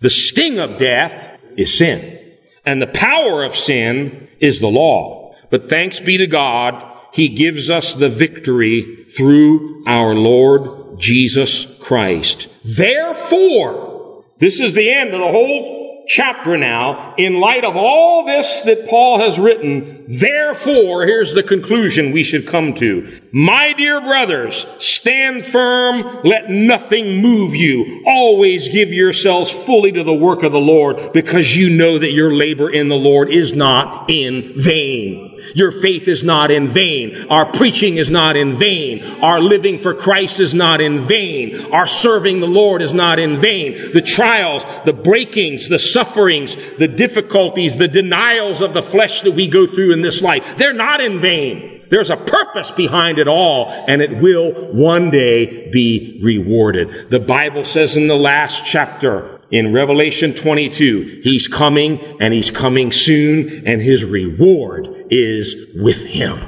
The 0.00 0.10
sting 0.10 0.58
of 0.58 0.78
death 0.78 1.38
is 1.56 1.76
sin. 1.76 2.20
And 2.64 2.82
the 2.82 2.86
power 2.88 3.44
of 3.44 3.56
sin 3.56 4.28
is 4.40 4.58
the 4.58 4.68
law. 4.68 5.34
But 5.50 5.68
thanks 5.68 6.00
be 6.00 6.16
to 6.18 6.26
God, 6.26 6.74
He 7.12 7.28
gives 7.28 7.70
us 7.70 7.94
the 7.94 8.08
victory 8.08 9.06
through 9.16 9.84
our 9.86 10.14
Lord 10.14 10.98
Jesus 10.98 11.71
Christ. 11.82 12.48
Therefore, 12.64 14.24
this 14.38 14.60
is 14.60 14.72
the 14.72 14.92
end 14.92 15.12
of 15.14 15.20
the 15.20 15.28
whole 15.28 15.81
chapter 16.06 16.56
now. 16.56 17.14
In 17.16 17.40
light 17.40 17.64
of 17.64 17.76
all 17.76 18.24
this 18.26 18.60
that 18.62 18.88
Paul 18.88 19.20
has 19.20 19.38
written, 19.38 20.04
therefore, 20.08 21.06
here's 21.06 21.34
the 21.34 21.42
conclusion 21.42 22.12
we 22.12 22.24
should 22.24 22.46
come 22.46 22.74
to. 22.74 23.20
My 23.32 23.72
dear 23.72 24.00
brothers, 24.00 24.66
stand 24.78 25.44
firm, 25.46 26.20
let 26.24 26.50
nothing 26.50 27.22
move 27.22 27.54
you. 27.54 28.02
Always 28.06 28.68
give 28.68 28.90
yourselves 28.90 29.50
fully 29.50 29.92
to 29.92 30.04
the 30.04 30.12
work 30.12 30.42
of 30.42 30.52
the 30.52 30.58
Lord, 30.58 31.12
because 31.12 31.56
you 31.56 31.70
know 31.70 31.98
that 31.98 32.12
your 32.12 32.34
labor 32.34 32.70
in 32.70 32.88
the 32.88 32.94
Lord 32.94 33.32
is 33.32 33.52
not 33.52 34.10
in 34.10 34.52
vain. 34.56 35.30
Your 35.54 35.72
faith 35.72 36.06
is 36.06 36.22
not 36.22 36.52
in 36.52 36.68
vain. 36.68 37.26
Our 37.28 37.50
preaching 37.50 37.96
is 37.96 38.10
not 38.10 38.36
in 38.36 38.56
vain. 38.56 39.02
Our 39.22 39.40
living 39.40 39.78
for 39.78 39.92
Christ 39.92 40.38
is 40.38 40.54
not 40.54 40.80
in 40.80 41.04
vain. 41.04 41.72
Our 41.72 41.86
serving 41.86 42.38
the 42.38 42.46
Lord 42.46 42.80
is 42.80 42.92
not 42.92 43.18
in 43.18 43.40
vain. 43.40 43.92
The 43.92 44.02
trials, 44.02 44.62
the 44.84 44.92
breakings, 44.92 45.68
the 45.68 45.80
sufferings, 45.92 46.56
the 46.78 46.88
difficulties, 46.88 47.76
the 47.76 47.88
denials 47.88 48.60
of 48.60 48.74
the 48.74 48.82
flesh 48.82 49.22
that 49.22 49.32
we 49.32 49.48
go 49.48 49.66
through 49.66 49.92
in 49.92 50.02
this 50.02 50.22
life, 50.22 50.56
they're 50.56 50.72
not 50.72 51.00
in 51.00 51.20
vain. 51.20 51.86
There's 51.90 52.10
a 52.10 52.16
purpose 52.16 52.70
behind 52.70 53.18
it 53.18 53.28
all, 53.28 53.68
and 53.68 54.00
it 54.00 54.22
will 54.22 54.52
one 54.72 55.10
day 55.10 55.70
be 55.70 56.18
rewarded. 56.22 57.10
The 57.10 57.20
Bible 57.20 57.66
says 57.66 57.96
in 57.96 58.06
the 58.06 58.16
last 58.16 58.64
chapter, 58.64 59.40
in 59.50 59.74
Revelation 59.74 60.32
22, 60.32 61.20
He's 61.22 61.46
coming 61.46 62.00
and 62.18 62.32
He's 62.32 62.50
coming 62.50 62.90
soon 62.90 63.66
and 63.66 63.82
His 63.82 64.02
reward 64.02 64.88
is 65.10 65.54
with 65.74 65.98
Him. 65.98 66.40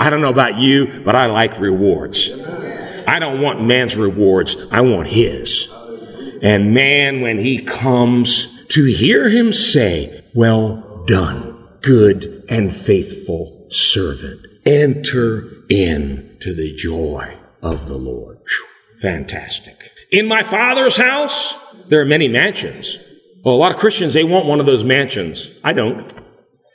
I 0.00 0.10
don't 0.10 0.20
know 0.20 0.30
about 0.30 0.58
you, 0.58 1.02
but 1.04 1.14
I 1.14 1.26
like 1.26 1.60
rewards. 1.60 2.30
I 3.06 3.20
don't 3.20 3.40
want 3.40 3.64
man's 3.64 3.96
rewards. 3.96 4.56
I 4.72 4.80
want 4.80 5.06
His. 5.06 5.68
And 6.42 6.74
man, 6.74 7.20
when 7.20 7.38
He 7.38 7.62
comes 7.62 8.48
to 8.70 8.84
hear 8.84 9.28
Him 9.28 9.52
say, 9.52 10.24
well 10.34 11.04
done, 11.06 11.68
good 11.82 12.44
and 12.48 12.74
faithful 12.74 13.66
servant, 13.70 14.46
enter 14.64 15.44
into 15.68 16.54
the 16.54 16.74
joy 16.76 17.36
of 17.62 17.88
the 17.88 17.96
Lord. 17.96 18.38
Fantastic. 19.00 19.90
In 20.10 20.26
my 20.26 20.42
father's 20.42 20.96
house, 20.96 21.54
there 21.88 22.00
are 22.00 22.06
many 22.06 22.28
mansions. 22.28 22.98
Well, 23.44 23.54
a 23.54 23.56
lot 23.56 23.72
of 23.72 23.78
Christians, 23.78 24.14
they 24.14 24.24
want 24.24 24.46
one 24.46 24.60
of 24.60 24.66
those 24.66 24.84
mansions. 24.84 25.48
I 25.62 25.72
don't. 25.72 26.12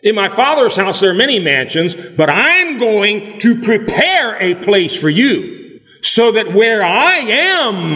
In 0.01 0.15
my 0.15 0.29
father's 0.35 0.75
house, 0.75 0.99
there 0.99 1.11
are 1.11 1.15
many 1.15 1.39
mansions, 1.39 1.95
but 1.95 2.29
I'm 2.29 2.77
going 2.77 3.39
to 3.39 3.61
prepare 3.61 4.41
a 4.41 4.63
place 4.63 4.95
for 4.95 5.09
you 5.09 5.79
so 6.01 6.33
that 6.33 6.53
where 6.53 6.83
I 6.83 7.15
am, 7.15 7.93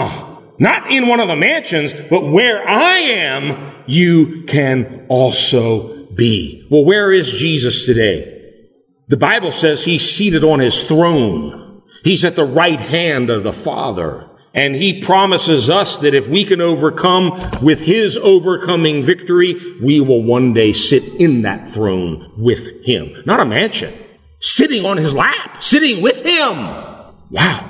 not 0.60 0.92
in 0.92 1.08
one 1.08 1.20
of 1.20 1.28
the 1.28 1.36
mansions, 1.36 1.94
but 2.10 2.32
where 2.32 2.68
I 2.68 2.98
am, 2.98 3.77
you 3.88 4.44
can 4.44 5.06
also 5.10 6.06
be. 6.08 6.68
Well, 6.70 6.86
where 6.86 7.12
is 7.12 7.32
Jesus 7.32 7.86
today? 7.86 8.34
The 9.08 9.18
Bible 9.18 9.52
says 9.52 9.86
he's 9.86 10.10
seated 10.10 10.44
on 10.44 10.60
his 10.60 10.84
throne. 10.84 11.82
He's 12.04 12.26
at 12.26 12.36
the 12.36 12.46
right 12.46 12.80
hand 12.80 13.30
of 13.30 13.44
the 13.44 13.54
Father. 13.54 14.30
And 14.54 14.76
he 14.76 15.02
promises 15.02 15.70
us 15.70 16.00
that 16.00 16.16
if 16.16 16.28
we 16.28 16.44
can 16.44 16.62
overcome 16.62 17.60
with 17.62 17.80
his 17.80 18.18
overcoming 18.18 19.06
victory, 19.06 19.78
we 19.84 20.00
will 20.00 20.24
one 20.24 20.54
day 20.54 20.74
sit 20.74 21.04
in 21.04 21.44
that 21.44 21.70
throne 21.70 22.34
with 22.38 22.84
him. 22.84 23.24
Not 23.26 23.40
a 23.40 23.46
mansion. 23.46 23.94
Sitting 24.40 24.86
on 24.86 24.98
his 24.98 25.14
lap. 25.14 25.62
Sitting 25.62 26.02
with 26.02 26.24
him. 26.24 26.58
Wow. 27.30 27.70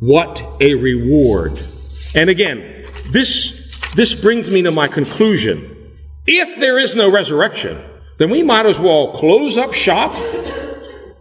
What 0.00 0.38
a 0.60 0.74
reward. 0.74 1.58
And 2.14 2.28
again, 2.28 2.86
this, 3.10 3.65
this 3.96 4.14
brings 4.14 4.50
me 4.50 4.62
to 4.62 4.70
my 4.70 4.88
conclusion. 4.88 5.74
If 6.26 6.60
there 6.60 6.78
is 6.78 6.94
no 6.94 7.10
resurrection, 7.10 7.82
then 8.18 8.30
we 8.30 8.42
might 8.42 8.66
as 8.66 8.78
well 8.78 9.14
close 9.16 9.56
up 9.56 9.72
shop, 9.72 10.12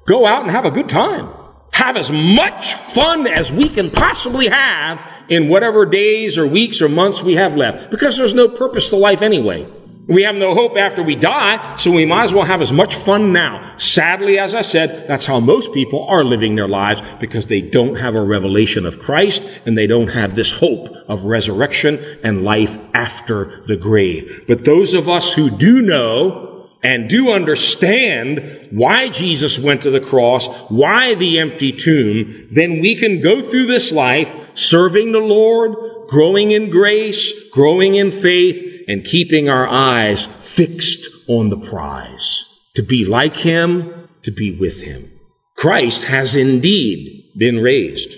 go 0.05 0.25
out 0.25 0.41
and 0.41 0.51
have 0.51 0.65
a 0.65 0.71
good 0.71 0.89
time. 0.89 1.31
Have 1.71 1.97
as 1.97 2.11
much 2.11 2.73
fun 2.73 3.27
as 3.27 3.51
we 3.51 3.69
can 3.69 3.91
possibly 3.91 4.47
have 4.47 4.99
in 5.29 5.49
whatever 5.49 5.85
days 5.85 6.37
or 6.37 6.45
weeks 6.45 6.81
or 6.81 6.89
months 6.89 7.21
we 7.21 7.35
have 7.35 7.55
left. 7.55 7.91
Because 7.91 8.17
there's 8.17 8.33
no 8.33 8.47
purpose 8.49 8.89
to 8.89 8.97
life 8.97 9.21
anyway. 9.21 9.67
We 10.07 10.21
have 10.21 10.35
no 10.35 10.53
hope 10.53 10.77
after 10.77 11.01
we 11.01 11.15
die, 11.15 11.77
so 11.77 11.89
we 11.91 12.05
might 12.05 12.25
as 12.25 12.33
well 12.33 12.45
have 12.45 12.61
as 12.61 12.71
much 12.71 12.93
fun 12.93 13.33
now. 13.33 13.75
Sadly, 13.77 14.37
as 14.37 14.53
I 14.53 14.61
said, 14.61 15.07
that's 15.07 15.25
how 15.25 15.39
most 15.39 15.73
people 15.73 16.05
are 16.07 16.23
living 16.23 16.55
their 16.55 16.67
lives 16.67 17.01
because 17.19 17.47
they 17.47 17.61
don't 17.61 17.95
have 17.95 18.13
a 18.13 18.21
revelation 18.21 18.85
of 18.85 18.99
Christ 18.99 19.43
and 19.65 19.75
they 19.75 19.87
don't 19.87 20.09
have 20.09 20.35
this 20.35 20.51
hope 20.51 20.89
of 21.07 21.25
resurrection 21.25 22.03
and 22.23 22.43
life 22.43 22.77
after 22.93 23.63
the 23.65 23.77
grave. 23.77 24.45
But 24.47 24.63
those 24.63 24.93
of 24.93 25.09
us 25.09 25.33
who 25.33 25.49
do 25.49 25.81
know 25.81 26.69
and 26.83 27.09
do 27.09 27.31
understand 27.31 28.67
why 28.69 29.09
Jesus 29.09 29.57
went 29.57 29.81
to 29.81 29.89
the 29.89 29.99
cross, 29.99 30.47
why 30.69 31.15
the 31.15 31.39
empty 31.39 31.71
tomb, 31.71 32.47
then 32.51 32.79
we 32.79 32.93
can 32.93 33.21
go 33.21 33.41
through 33.41 33.65
this 33.65 33.91
life 33.91 34.31
serving 34.53 35.13
the 35.13 35.19
Lord, 35.19 35.75
growing 36.09 36.51
in 36.51 36.69
grace, 36.69 37.33
growing 37.49 37.95
in 37.95 38.11
faith, 38.11 38.74
and 38.87 39.05
keeping 39.05 39.49
our 39.49 39.67
eyes 39.67 40.25
fixed 40.25 41.07
on 41.27 41.49
the 41.49 41.57
prize. 41.57 42.45
To 42.75 42.83
be 42.83 43.05
like 43.05 43.37
him, 43.37 44.09
to 44.23 44.31
be 44.31 44.51
with 44.57 44.81
him. 44.81 45.11
Christ 45.55 46.03
has 46.03 46.35
indeed 46.35 47.31
been 47.37 47.59
raised. 47.59 48.17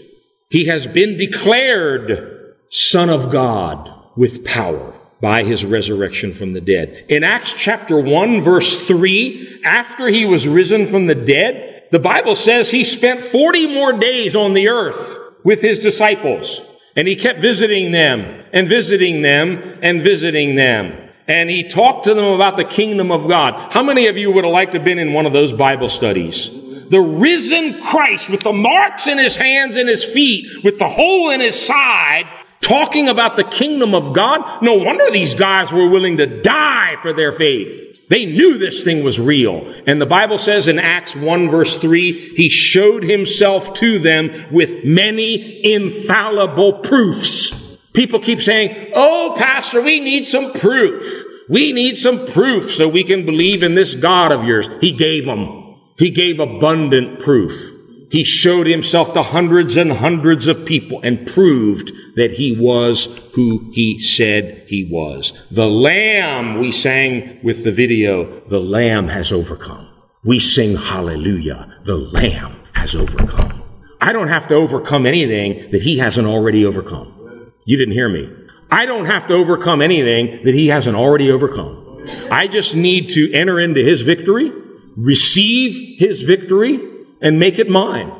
He 0.49 0.65
has 0.65 0.87
been 0.87 1.17
declared 1.17 2.55
Son 2.69 3.09
of 3.09 3.31
God 3.31 3.93
with 4.15 4.45
power 4.45 4.93
by 5.21 5.43
his 5.43 5.65
resurrection 5.65 6.33
from 6.33 6.53
the 6.53 6.61
dead. 6.61 7.05
In 7.09 7.23
Acts 7.23 7.53
chapter 7.55 7.99
1 7.99 8.41
verse 8.41 8.87
3, 8.87 9.61
after 9.63 10.07
he 10.07 10.25
was 10.25 10.47
risen 10.47 10.87
from 10.87 11.07
the 11.07 11.15
dead, 11.15 11.87
the 11.91 11.99
Bible 11.99 12.35
says 12.35 12.69
he 12.69 12.83
spent 12.83 13.23
40 13.23 13.73
more 13.73 13.93
days 13.93 14.35
on 14.35 14.53
the 14.53 14.67
earth 14.67 15.15
with 15.43 15.61
his 15.61 15.79
disciples. 15.79 16.61
And 16.97 17.07
he 17.07 17.15
kept 17.15 17.39
visiting 17.39 17.91
them 17.91 18.43
and 18.51 18.67
visiting 18.67 19.21
them 19.21 19.77
and 19.83 20.01
visiting 20.01 20.55
them. 20.55 21.09
And 21.27 21.49
he 21.49 21.69
talked 21.69 22.05
to 22.05 22.13
them 22.13 22.25
about 22.25 22.57
the 22.57 22.63
kingdom 22.65 23.11
of 23.11 23.27
God. 23.27 23.71
How 23.71 23.83
many 23.83 24.07
of 24.07 24.17
you 24.17 24.31
would 24.31 24.43
have 24.43 24.51
liked 24.51 24.71
to 24.71 24.79
have 24.79 24.85
been 24.85 24.97
in 24.97 25.13
one 25.13 25.25
of 25.25 25.33
those 25.33 25.53
Bible 25.53 25.89
studies? 25.89 26.49
The 26.89 26.99
risen 26.99 27.83
Christ 27.83 28.29
with 28.29 28.41
the 28.41 28.53
marks 28.53 29.07
in 29.07 29.17
his 29.17 29.35
hands 29.35 29.75
and 29.75 29.87
his 29.87 30.03
feet, 30.03 30.63
with 30.63 30.79
the 30.79 30.87
hole 30.87 31.29
in 31.29 31.41
his 31.41 31.59
side, 31.59 32.25
talking 32.61 33.07
about 33.07 33.35
the 33.35 33.43
kingdom 33.43 33.93
of 33.93 34.13
God. 34.13 34.61
No 34.61 34.75
wonder 34.75 35.09
these 35.11 35.35
guys 35.35 35.71
were 35.71 35.89
willing 35.89 36.17
to 36.17 36.41
die 36.41 36.95
for 37.01 37.13
their 37.13 37.31
faith. 37.31 38.07
They 38.09 38.25
knew 38.25 38.57
this 38.57 38.83
thing 38.83 39.03
was 39.03 39.19
real. 39.19 39.73
And 39.85 40.01
the 40.01 40.05
Bible 40.05 40.37
says 40.37 40.67
in 40.67 40.79
Acts 40.79 41.15
1 41.15 41.49
verse 41.49 41.77
3, 41.77 42.35
he 42.35 42.49
showed 42.49 43.03
himself 43.03 43.73
to 43.75 43.99
them 43.99 44.47
with 44.51 44.85
many 44.85 45.73
infallible 45.73 46.79
proofs. 46.79 47.51
People 47.93 48.19
keep 48.19 48.41
saying, 48.41 48.91
Oh, 48.95 49.35
pastor, 49.37 49.81
we 49.81 49.99
need 49.99 50.25
some 50.25 50.53
proof. 50.53 51.25
We 51.49 51.73
need 51.73 51.97
some 51.97 52.27
proof 52.27 52.73
so 52.73 52.87
we 52.87 53.03
can 53.03 53.25
believe 53.25 53.63
in 53.63 53.75
this 53.75 53.95
God 53.95 54.31
of 54.31 54.43
yours. 54.43 54.67
He 54.81 54.91
gave 54.91 55.25
them. 55.25 55.75
He 55.97 56.11
gave 56.11 56.39
abundant 56.39 57.19
proof. 57.19 57.76
He 58.09 58.23
showed 58.23 58.67
himself 58.67 59.13
to 59.13 59.23
hundreds 59.23 59.75
and 59.75 59.91
hundreds 59.91 60.47
of 60.47 60.65
people 60.65 61.01
and 61.03 61.27
proved 61.27 61.91
that 62.15 62.31
he 62.31 62.55
was 62.57 63.05
who 63.33 63.69
he 63.73 64.01
said 64.01 64.65
he 64.67 64.87
was. 64.89 65.33
The 65.51 65.65
Lamb, 65.65 66.59
we 66.59 66.71
sang 66.71 67.39
with 67.43 67.63
the 67.63 67.71
video, 67.71 68.41
the 68.47 68.59
Lamb 68.59 69.09
has 69.09 69.31
overcome. 69.31 69.89
We 70.23 70.39
sing 70.39 70.77
hallelujah. 70.77 71.81
The 71.85 71.97
Lamb 71.97 72.61
has 72.73 72.95
overcome. 72.95 73.63
I 73.99 74.13
don't 74.13 74.29
have 74.29 74.47
to 74.47 74.55
overcome 74.55 75.05
anything 75.05 75.71
that 75.71 75.81
he 75.81 75.97
hasn't 75.97 76.27
already 76.27 76.65
overcome. 76.65 77.51
You 77.65 77.77
didn't 77.77 77.93
hear 77.93 78.09
me. 78.09 78.33
I 78.71 78.85
don't 78.85 79.05
have 79.05 79.27
to 79.27 79.33
overcome 79.33 79.81
anything 79.81 80.43
that 80.43 80.53
he 80.53 80.67
hasn't 80.67 80.95
already 80.95 81.29
overcome. 81.29 82.05
I 82.31 82.47
just 82.47 82.73
need 82.75 83.09
to 83.11 83.33
enter 83.33 83.59
into 83.59 83.83
his 83.83 84.01
victory, 84.01 84.51
receive 84.95 85.99
his 85.99 86.21
victory, 86.21 86.79
and 87.21 87.39
make 87.39 87.59
it 87.59 87.69
mine. 87.69 88.11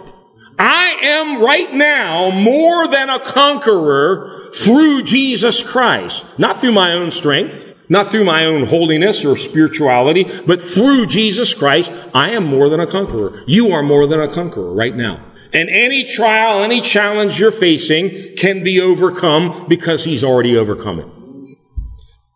I 0.60 0.98
am 1.04 1.42
right 1.42 1.72
now 1.72 2.32
more 2.32 2.88
than 2.88 3.10
a 3.10 3.20
conqueror 3.20 4.52
through 4.56 5.04
Jesus 5.04 5.62
Christ. 5.62 6.26
Not 6.38 6.60
through 6.60 6.72
my 6.72 6.94
own 6.94 7.12
strength, 7.12 7.66
not 7.90 8.10
through 8.10 8.26
my 8.26 8.46
own 8.46 8.66
holiness 8.66 9.24
or 9.24 9.38
spirituality, 9.38 10.24
but 10.46 10.62
through 10.62 11.06
Jesus 11.06 11.54
Christ, 11.54 11.92
I 12.14 12.32
am 12.32 12.46
more 12.46 12.70
than 12.70 12.80
a 12.80 12.88
conqueror. 12.88 13.44
You 13.48 13.72
are 13.72 13.84
more 13.84 14.08
than 14.08 14.20
a 14.20 14.34
conqueror 14.34 14.74
right 14.74 14.96
now. 14.96 15.24
And 15.54 15.70
any 15.70 16.04
trial, 16.04 16.64
any 16.64 16.82
challenge 16.82 17.40
you're 17.40 17.52
facing 17.52 18.36
can 18.36 18.64
be 18.64 18.82
overcome 18.82 19.68
because 19.70 20.04
he's 20.04 20.24
already 20.24 20.58
overcome 20.58 21.00
it. 21.00 21.08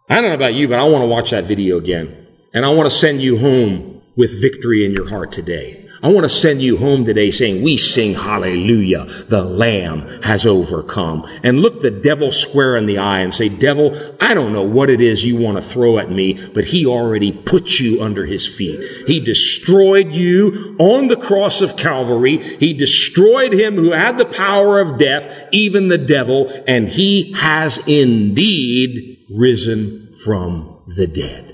I 0.10 0.16
don't 0.16 0.26
know 0.26 0.34
about 0.34 0.54
you, 0.54 0.68
but 0.68 0.80
I 0.80 0.84
want 0.84 1.04
to 1.04 1.08
watch 1.08 1.32
that 1.32 1.46
video 1.46 1.78
again. 1.78 2.28
And 2.54 2.66
I 2.66 2.70
want 2.70 2.90
to 2.90 2.96
send 2.96 3.22
you 3.22 3.38
home 3.38 4.02
with 4.16 4.42
victory 4.42 4.86
in 4.86 4.92
your 4.92 5.10
heart 5.10 5.32
today. 5.32 5.81
I 6.04 6.12
want 6.12 6.24
to 6.24 6.36
send 6.36 6.64
you 6.64 6.78
home 6.78 7.06
today 7.06 7.30
saying, 7.30 7.62
we 7.62 7.78
sing 7.78 8.16
hallelujah. 8.16 9.06
The 9.28 9.44
lamb 9.44 10.24
has 10.24 10.48
overcome. 10.48 11.28
And 11.44 11.60
look 11.60 11.82
the 11.82 11.92
devil 11.92 12.32
square 12.32 12.76
in 12.76 12.88
the 12.88 12.98
eye 12.98 13.20
and 13.20 13.32
say, 13.32 13.50
devil, 13.50 13.96
I 14.20 14.34
don't 14.34 14.52
know 14.52 14.64
what 14.64 14.90
it 14.90 15.00
is 15.00 15.24
you 15.24 15.36
want 15.36 15.58
to 15.58 15.64
throw 15.64 16.00
at 16.00 16.10
me, 16.10 16.34
but 16.56 16.66
he 16.66 16.88
already 16.88 17.32
put 17.32 17.80
you 17.80 18.02
under 18.02 18.26
his 18.26 18.48
feet. 18.48 18.80
He 19.06 19.20
destroyed 19.20 20.12
you 20.12 20.76
on 20.80 21.08
the 21.08 21.18
cross 21.18 21.62
of 21.62 21.78
Calvary. 21.78 22.58
He 22.58 22.74
destroyed 22.74 23.54
him 23.54 23.76
who 23.76 23.92
had 23.92 24.18
the 24.18 24.26
power 24.26 24.80
of 24.80 24.98
death, 24.98 25.50
even 25.52 25.90
the 25.90 26.00
devil, 26.00 26.52
and 26.68 26.90
he 26.90 27.34
has 27.34 27.78
indeed 27.86 29.28
risen 29.30 30.16
from 30.24 30.82
the 30.88 31.06
dead. 31.06 31.51